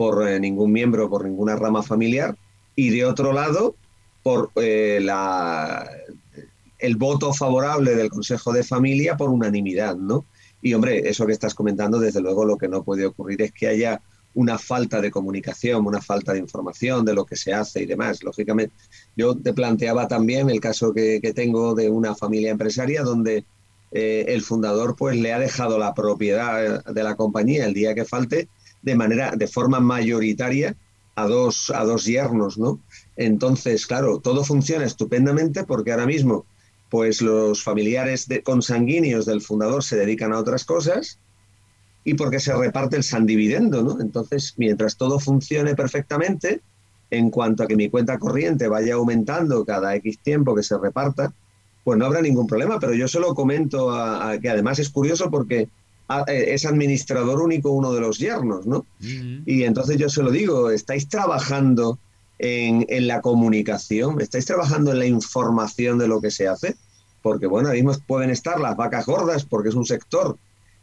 por 0.00 0.26
eh, 0.26 0.40
ningún 0.40 0.72
miembro, 0.72 1.10
por 1.10 1.26
ninguna 1.26 1.56
rama 1.56 1.82
familiar, 1.82 2.34
y 2.74 2.88
de 2.88 3.04
otro 3.04 3.34
lado, 3.34 3.74
por 4.22 4.50
la, 4.54 5.86
el 6.78 6.96
voto 6.96 7.34
favorable 7.34 7.94
del 7.94 8.08
Consejo 8.08 8.50
de 8.54 8.64
Familia 8.64 9.18
por 9.18 9.28
unanimidad, 9.28 9.96
¿no? 9.96 10.24
Y 10.62 10.72
hombre, 10.72 11.06
eso 11.06 11.26
que 11.26 11.34
estás 11.34 11.54
comentando, 11.54 11.98
desde 11.98 12.22
luego 12.22 12.46
lo 12.46 12.56
que 12.56 12.66
no 12.66 12.82
puede 12.82 13.04
ocurrir 13.04 13.42
es 13.42 13.52
que 13.52 13.68
haya 13.68 14.00
una 14.32 14.56
falta 14.56 15.02
de 15.02 15.10
comunicación, 15.10 15.86
una 15.86 16.00
falta 16.00 16.32
de 16.32 16.38
información 16.38 17.04
de 17.04 17.12
lo 17.12 17.26
que 17.26 17.36
se 17.36 17.52
hace 17.52 17.82
y 17.82 17.86
demás. 17.86 18.22
Lógicamente, 18.22 18.74
yo 19.18 19.36
te 19.36 19.52
planteaba 19.52 20.08
también 20.08 20.48
el 20.48 20.60
caso 20.60 20.94
que, 20.94 21.20
tengo 21.34 21.74
de 21.74 21.90
una 21.90 22.14
familia 22.14 22.52
empresaria 22.52 23.02
donde 23.02 23.44
eh, 23.92 24.24
el 24.28 24.40
fundador 24.40 24.96
pues 24.96 25.18
le 25.18 25.34
ha 25.34 25.38
dejado 25.38 25.78
la 25.78 25.92
propiedad 25.92 26.82
de 26.82 27.02
la 27.02 27.16
compañía 27.16 27.66
el 27.66 27.74
día 27.74 27.94
que 27.94 28.06
falte 28.06 28.48
de 28.82 28.94
manera, 28.94 29.36
de 29.36 29.46
forma 29.46 29.80
mayoritaria 29.80 30.76
a 31.16 31.26
dos, 31.26 31.70
a 31.70 31.84
dos 31.84 32.04
yernos, 32.04 32.58
¿no? 32.58 32.80
Entonces, 33.16 33.86
claro, 33.86 34.20
todo 34.20 34.44
funciona 34.44 34.84
estupendamente 34.84 35.64
porque 35.64 35.92
ahora 35.92 36.06
mismo 36.06 36.46
pues 36.90 37.22
los 37.22 37.62
familiares 37.62 38.26
de, 38.26 38.42
consanguíneos 38.42 39.24
del 39.24 39.40
fundador 39.40 39.84
se 39.84 39.96
dedican 39.96 40.32
a 40.32 40.38
otras 40.38 40.64
cosas 40.64 41.18
y 42.04 42.14
porque 42.14 42.40
se 42.40 42.54
reparte 42.54 42.96
el 42.96 43.04
sandividendo, 43.04 43.82
¿no? 43.82 44.00
Entonces, 44.00 44.54
mientras 44.56 44.96
todo 44.96 45.20
funcione 45.20 45.76
perfectamente, 45.76 46.60
en 47.10 47.30
cuanto 47.30 47.62
a 47.62 47.66
que 47.66 47.76
mi 47.76 47.88
cuenta 47.88 48.18
corriente 48.18 48.68
vaya 48.68 48.94
aumentando 48.94 49.64
cada 49.64 49.94
X 49.96 50.18
tiempo 50.18 50.54
que 50.54 50.62
se 50.62 50.78
reparta, 50.78 51.32
pues 51.84 51.98
no 51.98 52.06
habrá 52.06 52.22
ningún 52.22 52.46
problema, 52.46 52.78
pero 52.80 52.94
yo 52.94 53.08
se 53.08 53.20
lo 53.20 53.34
comento 53.34 53.92
que 54.40 54.48
además 54.48 54.78
es 54.78 54.90
curioso 54.90 55.30
porque 55.30 55.68
es 56.26 56.64
administrador 56.64 57.40
único 57.40 57.70
uno 57.70 57.92
de 57.92 58.00
los 58.00 58.18
yernos, 58.18 58.66
¿no? 58.66 58.86
Y 59.00 59.64
entonces 59.64 59.96
yo 59.96 60.08
se 60.08 60.22
lo 60.22 60.30
digo, 60.30 60.70
estáis 60.70 61.08
trabajando 61.08 61.98
en, 62.40 63.06
la 63.06 63.20
comunicación? 63.20 64.20
¿Estáis 64.20 64.46
trabajando 64.46 64.92
en 64.92 64.98
la 64.98 65.06
información 65.06 65.98
de 65.98 66.08
lo 66.08 66.20
que 66.20 66.30
se 66.30 66.48
hace? 66.48 66.76
Porque, 67.22 67.46
bueno, 67.46 67.68
ahí 67.68 67.84
pueden 68.06 68.30
estar 68.30 68.60
las 68.60 68.76
vacas 68.76 69.06
gordas, 69.06 69.44
porque 69.44 69.68
es 69.68 69.74
un 69.74 69.84
sector 69.84 70.38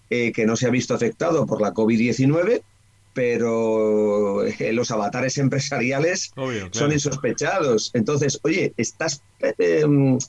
eh, 0.09 0.31
que 0.31 0.45
no 0.45 0.55
se 0.55 0.67
ha 0.67 0.69
visto 0.69 0.93
afectado 0.93 1.45
por 1.45 1.61
la 1.61 1.73
COVID-19, 1.73 2.61
pero 3.13 4.45
eh, 4.45 4.71
los 4.73 4.91
avatares 4.91 5.37
empresariales 5.39 6.31
son 6.71 6.91
insospechados. 6.91 7.89
Entonces, 7.93 8.39
oye, 8.43 8.73
estás, 8.77 9.23
em, 9.57 10.19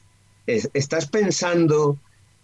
estás 0.46 1.06
pensando, 1.06 1.98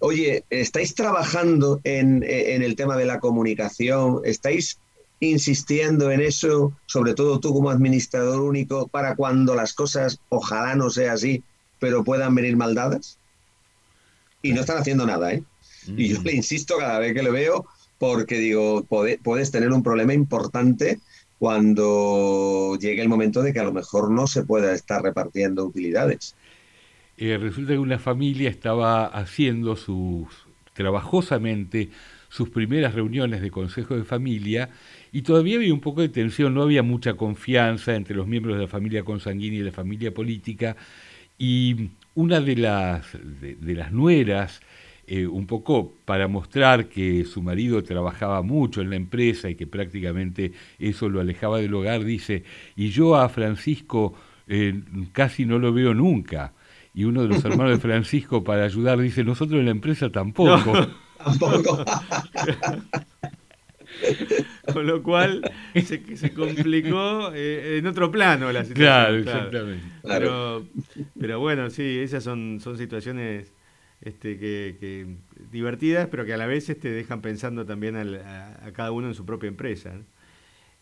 oye, 0.05 0.45
estáis 0.51 0.95
trabajando 0.95 1.81
en, 1.83 2.23
en, 2.23 2.63
el 2.63 2.77
tema 2.77 2.95
de 2.99 3.07
la 3.07 3.21
comunicación, 3.21 4.21
estáis 4.25 4.79
insistiendo 5.19 6.11
en 6.11 6.21
eso, 6.21 6.75
sobre 6.85 7.15
todo 7.15 7.41
tú 7.41 7.55
como 7.55 7.71
administrador 7.71 8.43
único, 8.43 8.87
para 8.87 9.17
cuando 9.17 9.55
las 9.55 9.73
cosas, 9.73 10.21
ojalá 10.29 10.75
no 10.75 10.91
sea 10.91 11.15
así, 11.15 11.43
pero 11.79 12.05
puedan 12.05 12.35
venir 12.35 12.55
maldadas? 12.55 13.17
Y 14.43 14.53
no 14.53 14.61
están 14.61 14.77
haciendo 14.77 15.07
nada, 15.07 15.33
¿eh? 15.33 15.43
Y 15.87 16.09
yo 16.09 16.21
mm. 16.21 16.25
le 16.25 16.33
insisto 16.35 16.77
cada 16.77 16.99
vez 16.99 17.15
que 17.15 17.23
lo 17.23 17.33
veo, 17.33 17.65
porque 17.99 18.37
digo, 18.37 18.85
puedes 18.85 19.51
tener 19.51 19.73
un 19.73 19.83
problema 19.83 20.13
importante 20.13 21.01
cuando 21.39 22.77
llegue 22.79 23.01
el 23.01 23.09
momento 23.09 23.43
de 23.43 23.55
que 23.55 23.61
a 23.61 23.65
lo 23.65 23.73
mejor 23.73 24.11
no 24.11 24.27
se 24.27 24.45
pueda 24.45 24.75
estar 24.75 25.03
repartiendo 25.03 25.65
utilidades. 25.65 26.35
Eh, 27.17 27.39
resulta 27.39 27.73
que 27.73 27.79
una 27.79 27.99
familia 27.99 28.51
estaba 28.51 29.07
haciendo 29.07 29.77
sus 29.77 30.29
trabajosamente 30.73 31.91
sus 32.35 32.49
primeras 32.49 32.97
reuniones 32.97 33.41
de 33.41 33.53
consejo 33.53 33.97
de 33.97 34.03
familia 34.03 34.71
y 35.13 35.23
todavía 35.23 35.55
había 35.55 35.73
un 35.73 35.79
poco 35.79 36.01
de 36.01 36.09
tensión, 36.09 36.53
no 36.53 36.63
había 36.63 36.83
mucha 36.83 37.15
confianza 37.15 37.95
entre 37.95 38.17
los 38.17 38.27
miembros 38.27 38.57
de 38.57 38.63
la 38.63 38.69
familia 38.69 39.05
consanguínea 39.05 39.61
y 39.61 39.63
la 39.63 39.71
familia 39.71 40.13
política 40.13 40.77
y 41.39 41.91
una 42.17 42.41
de 42.41 42.57
las, 42.57 43.07
de, 43.41 43.75
las 43.75 43.93
nueras, 43.93 44.63
eh, 45.07 45.29
un 45.29 45.47
poco 45.47 45.95
para 46.05 46.27
mostrar 46.27 46.89
que 46.89 47.25
su 47.25 47.41
marido 47.41 47.85
trabajaba 47.85 48.43
mucho 48.43 48.81
en 48.81 48.91
la 48.91 48.97
empresa 48.97 49.49
y 49.49 49.55
que 49.55 49.69
prácticamente 49.69 50.51
eso 50.81 51.09
lo 51.09 51.21
alejaba 51.21 51.61
del 51.61 51.73
hogar, 51.75 52.03
dice, 52.03 52.43
y 52.75 52.89
yo 52.89 53.15
a 53.15 53.29
Francisco 53.29 54.13
eh, 54.49 54.83
casi 55.13 55.45
no 55.45 55.61
lo 55.61 55.73
veo 55.73 55.95
nunca. 55.95 56.53
Y 56.95 57.05
uno 57.05 57.23
de 57.23 57.29
los 57.29 57.45
hermanos 57.45 57.73
de 57.73 57.79
Francisco 57.79 58.45
para 58.45 58.65
ayudar 58.65 58.99
dice, 58.99 59.25
nosotros 59.25 59.59
en 59.59 59.67
la 59.67 59.73
empresa 59.73 60.11
tampoco. 60.11 60.73
Tampoco. 61.17 61.85
Con 64.73 64.87
lo 64.87 65.03
cual 65.03 65.43
se, 65.75 66.17
se 66.17 66.35
complicó 66.35 67.33
eh, 67.35 67.79
en 67.79 67.87
otro 67.87 68.11
plano 68.11 68.53
la 68.53 68.65
situación. 68.65 68.87
Claro, 68.87 69.17
exactamente. 69.17 69.85
Pero, 70.03 70.67
pero, 71.19 71.41
bueno, 71.41 71.71
sí, 71.71 72.01
esas 72.01 72.23
son, 72.25 72.61
son 72.61 72.77
situaciones 72.77 73.55
este, 74.01 74.39
que, 74.39 75.17
divertidas, 75.51 76.09
pero 76.11 76.27
que 76.27 76.35
a 76.35 76.37
la 76.37 76.47
vez 76.47 76.69
este, 76.69 76.91
dejan 76.91 77.23
pensando 77.23 77.65
también 77.65 77.97
a, 77.97 78.71
cada 78.75 78.91
uno 78.91 79.07
en 79.09 79.15
su 79.15 79.25
propia 79.25 79.49
empresa. 79.49 79.95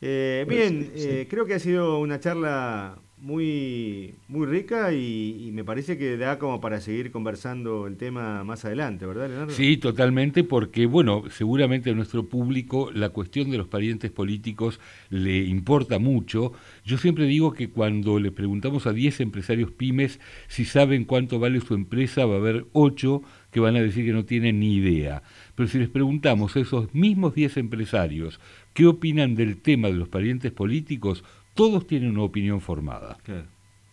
Eh, 0.00 0.42
pues 0.46 0.58
bien, 0.58 0.90
eh, 0.96 1.28
creo 1.30 1.46
que 1.46 1.54
ha 1.54 1.60
sido 1.60 2.00
una 2.00 2.18
charla 2.18 2.98
muy, 3.22 4.16
muy 4.26 4.46
rica 4.46 4.92
y, 4.92 5.50
me 5.52 5.64
parece 5.64 5.96
que 5.96 6.16
da 6.16 6.38
como 6.38 6.60
para 6.60 6.80
seguir 6.80 7.12
conversando 7.12 7.86
el 7.86 7.96
tema 7.96 8.42
más 8.42 8.64
adelante, 8.64 9.06
¿verdad, 9.06 9.28
Leonardo? 9.28 9.52
Sí, 9.52 9.76
totalmente, 9.76 10.42
porque, 10.42 10.86
bueno, 10.86 11.24
seguramente 11.30 11.90
a 11.90 11.94
nuestro 11.94 12.26
público 12.26 12.90
la 12.92 13.10
cuestión 13.10 13.50
de 13.50 13.58
los 13.58 13.68
parientes 13.68 14.10
políticos 14.10 14.80
le 15.08 15.38
importa 15.44 16.00
mucho. 16.00 16.52
Yo 16.84 16.98
siempre 16.98 17.26
digo 17.26 17.52
que 17.52 17.68
cuando 17.68 18.18
le 18.18 18.32
preguntamos 18.32 18.86
a 18.86 18.92
10 18.92 19.20
empresarios 19.20 19.70
pymes 19.70 20.18
si 20.48 20.64
saben 20.64 21.04
cuánto 21.04 21.38
vale 21.38 21.60
su 21.60 21.74
empresa, 21.74 22.26
va 22.26 22.34
a 22.34 22.38
haber 22.38 22.66
8 22.72 23.22
que 23.52 23.60
van 23.60 23.76
a 23.76 23.82
decir 23.82 24.04
que 24.04 24.12
no 24.12 24.24
tienen 24.24 24.58
ni 24.58 24.74
idea. 24.74 25.22
Pero 25.54 25.68
si 25.68 25.78
les 25.78 25.90
preguntamos 25.90 26.56
a 26.56 26.60
esos 26.60 26.92
mismos 26.92 27.34
10 27.34 27.58
empresarios 27.58 28.40
qué 28.72 28.86
opinan 28.86 29.36
del 29.36 29.58
tema 29.58 29.88
de 29.88 29.94
los 29.94 30.08
parientes 30.08 30.50
políticos, 30.50 31.22
todos 31.54 31.86
tienen 31.86 32.10
una 32.10 32.22
opinión 32.22 32.60
formada. 32.60 33.18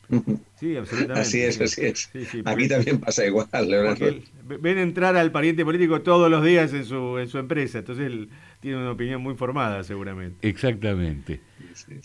Sí, 0.60 0.76
absolutamente. 0.76 1.22
Así 1.22 1.42
es, 1.42 1.62
así 1.62 1.86
es. 1.86 2.10
Aquí 2.46 2.68
también 2.68 3.00
pasa 3.00 3.26
igual. 3.26 3.48
Ven 4.60 4.78
entrar 4.78 5.16
al 5.16 5.32
pariente 5.32 5.64
político 5.64 6.02
todos 6.02 6.30
los 6.30 6.44
días 6.44 6.74
en 6.74 6.84
su, 6.84 7.18
en 7.18 7.28
su 7.28 7.38
empresa, 7.38 7.80
entonces 7.80 8.08
él 8.08 8.30
tiene 8.60 8.78
una 8.78 8.92
opinión 8.92 9.22
muy 9.22 9.36
formada 9.36 9.84
seguramente. 9.84 10.48
Exactamente. 10.48 11.42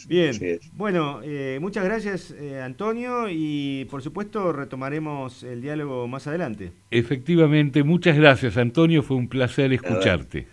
Bien, 0.06 0.60
bueno, 0.74 1.20
eh, 1.24 1.58
muchas 1.60 1.84
gracias 1.84 2.30
eh, 2.38 2.60
Antonio 2.60 3.26
y 3.28 3.86
por 3.90 4.02
supuesto 4.02 4.52
retomaremos 4.52 5.42
el 5.42 5.62
diálogo 5.62 6.06
más 6.06 6.26
adelante. 6.26 6.72
Efectivamente, 6.90 7.82
muchas 7.82 8.16
gracias 8.16 8.56
Antonio, 8.56 9.02
fue 9.02 9.16
un 9.16 9.28
placer 9.28 9.72
escucharte. 9.72 10.46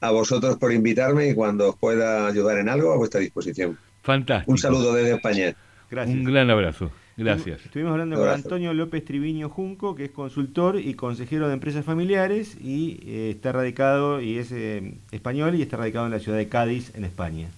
A 0.00 0.10
vosotros 0.10 0.56
por 0.56 0.72
invitarme 0.72 1.28
y 1.28 1.34
cuando 1.34 1.68
os 1.68 1.76
pueda 1.76 2.26
ayudar 2.26 2.58
en 2.58 2.68
algo 2.68 2.92
a 2.92 2.96
vuestra 2.96 3.20
disposición. 3.20 3.78
Fantástico. 4.02 4.50
Un 4.50 4.58
saludo 4.58 4.94
desde 4.94 5.14
España. 5.14 5.54
Gracias. 5.90 6.16
Un 6.16 6.24
gran 6.24 6.50
abrazo. 6.50 6.90
Gracias. 7.16 7.64
Estuvimos 7.64 7.92
hablando 7.92 8.16
con 8.16 8.28
Antonio 8.28 8.72
López 8.72 9.04
Triviño 9.04 9.48
Junco, 9.48 9.94
que 9.94 10.06
es 10.06 10.10
consultor 10.10 10.78
y 10.80 10.94
consejero 10.94 11.46
de 11.48 11.54
empresas 11.54 11.84
familiares 11.84 12.56
y 12.60 13.00
eh, 13.06 13.30
está 13.30 13.52
radicado 13.52 14.20
y 14.20 14.38
es 14.38 14.50
eh, 14.52 14.94
español 15.10 15.54
y 15.54 15.62
está 15.62 15.76
radicado 15.76 16.06
en 16.06 16.12
la 16.12 16.18
ciudad 16.18 16.38
de 16.38 16.48
Cádiz, 16.48 16.94
en 16.94 17.04
España. 17.04 17.48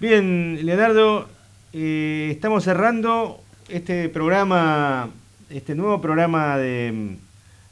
Bien, 0.00 0.58
Leonardo, 0.64 1.28
eh, 1.72 2.28
estamos 2.32 2.64
cerrando 2.64 3.40
este 3.68 4.08
programa, 4.08 5.10
este 5.48 5.76
nuevo 5.76 6.00
programa 6.00 6.58
de 6.58 7.16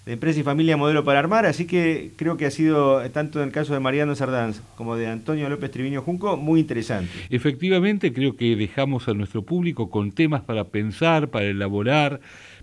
Empresa 0.09 0.40
y 0.40 0.42
Familia 0.42 0.77
Modelo 0.77 1.05
para 1.05 1.18
Armar, 1.18 1.47
así 1.47 1.66
que 1.66 2.11
creo 2.16 2.37
que 2.37 2.47
ha 2.47 2.51
sido, 2.51 3.01
tanto 3.11 3.40
en 3.40 3.49
el 3.49 3.53
caso 3.53 3.75
de 3.75 3.81
Mariano 3.81 4.14
Sardanz 4.14 4.62
como 4.77 4.97
de 4.97 5.07
Antonio 5.07 5.49
López 5.49 5.71
Triviño 5.71 6.03
Junco, 6.03 6.37
muy 6.37 6.61
interesante. 6.61 7.11
Efectivamente, 7.31 8.12
creo 8.12 8.37
que 8.37 8.57
dejamos 8.57 9.09
a 9.09 9.14
nuestro 9.14 9.42
público 9.42 9.90
con 9.90 10.12
temas 10.12 10.42
para 10.42 10.64
pensar, 10.64 11.29
para 11.29 11.47
elaborar, 11.47 12.21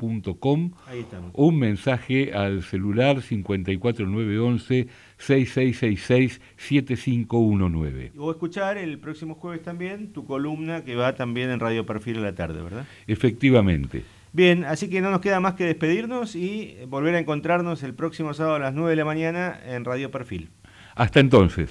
o 1.35 1.47
un 1.47 1.59
mensaje 1.59 2.33
al 2.33 2.63
celular 2.63 3.21
54911 3.21 4.89
6666 5.19 6.41
7519. 6.57 8.13
O 8.17 8.31
escuchar 8.31 8.79
el 8.79 8.99
próximo 8.99 9.35
jueves 9.35 9.63
también 9.63 10.15
tu 10.15 10.25
columna 10.25 10.83
que 10.83 10.97
va 10.97 11.15
también 11.15 11.51
en 11.51 11.61
Radio 11.61 11.85
Perfil 11.85 12.21
a 12.21 12.23
la 12.23 12.35
tarde, 12.35 12.63
¿verdad? 12.63 12.87
Efectivamente. 13.07 14.03
Bien, 14.33 14.65
así 14.65 14.89
que 14.89 15.01
no 15.01 15.11
nos 15.11 15.21
queda 15.21 15.41
más 15.41 15.55
que 15.55 15.65
despedirnos 15.65 16.35
y 16.37 16.77
volver 16.87 17.15
a 17.15 17.19
encontrarnos 17.19 17.83
el 17.83 17.95
próximo 17.95 18.35
sábado 18.35 18.57
a 18.57 18.59
las 18.59 18.75
9 18.75 18.91
de 18.91 18.97
la 18.97 19.05
mañana 19.05 19.59
en 19.67 19.85
Radio 19.85 20.11
Perfil. 20.11 20.51
Hasta 20.95 21.21
entonces. 21.21 21.71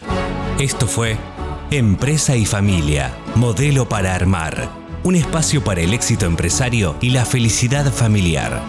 Esto 0.60 0.88
fue 0.88 1.17
Empresa 1.70 2.36
y 2.36 2.46
Familia, 2.46 3.12
modelo 3.36 3.88
para 3.88 4.15
armar. 4.15 4.70
Un 5.04 5.15
espacio 5.15 5.63
para 5.63 5.82
el 5.82 5.93
éxito 5.93 6.26
empresario 6.26 6.96
y 7.02 7.12
la 7.12 7.26
felicidad 7.26 7.91
familiar. 7.91 8.62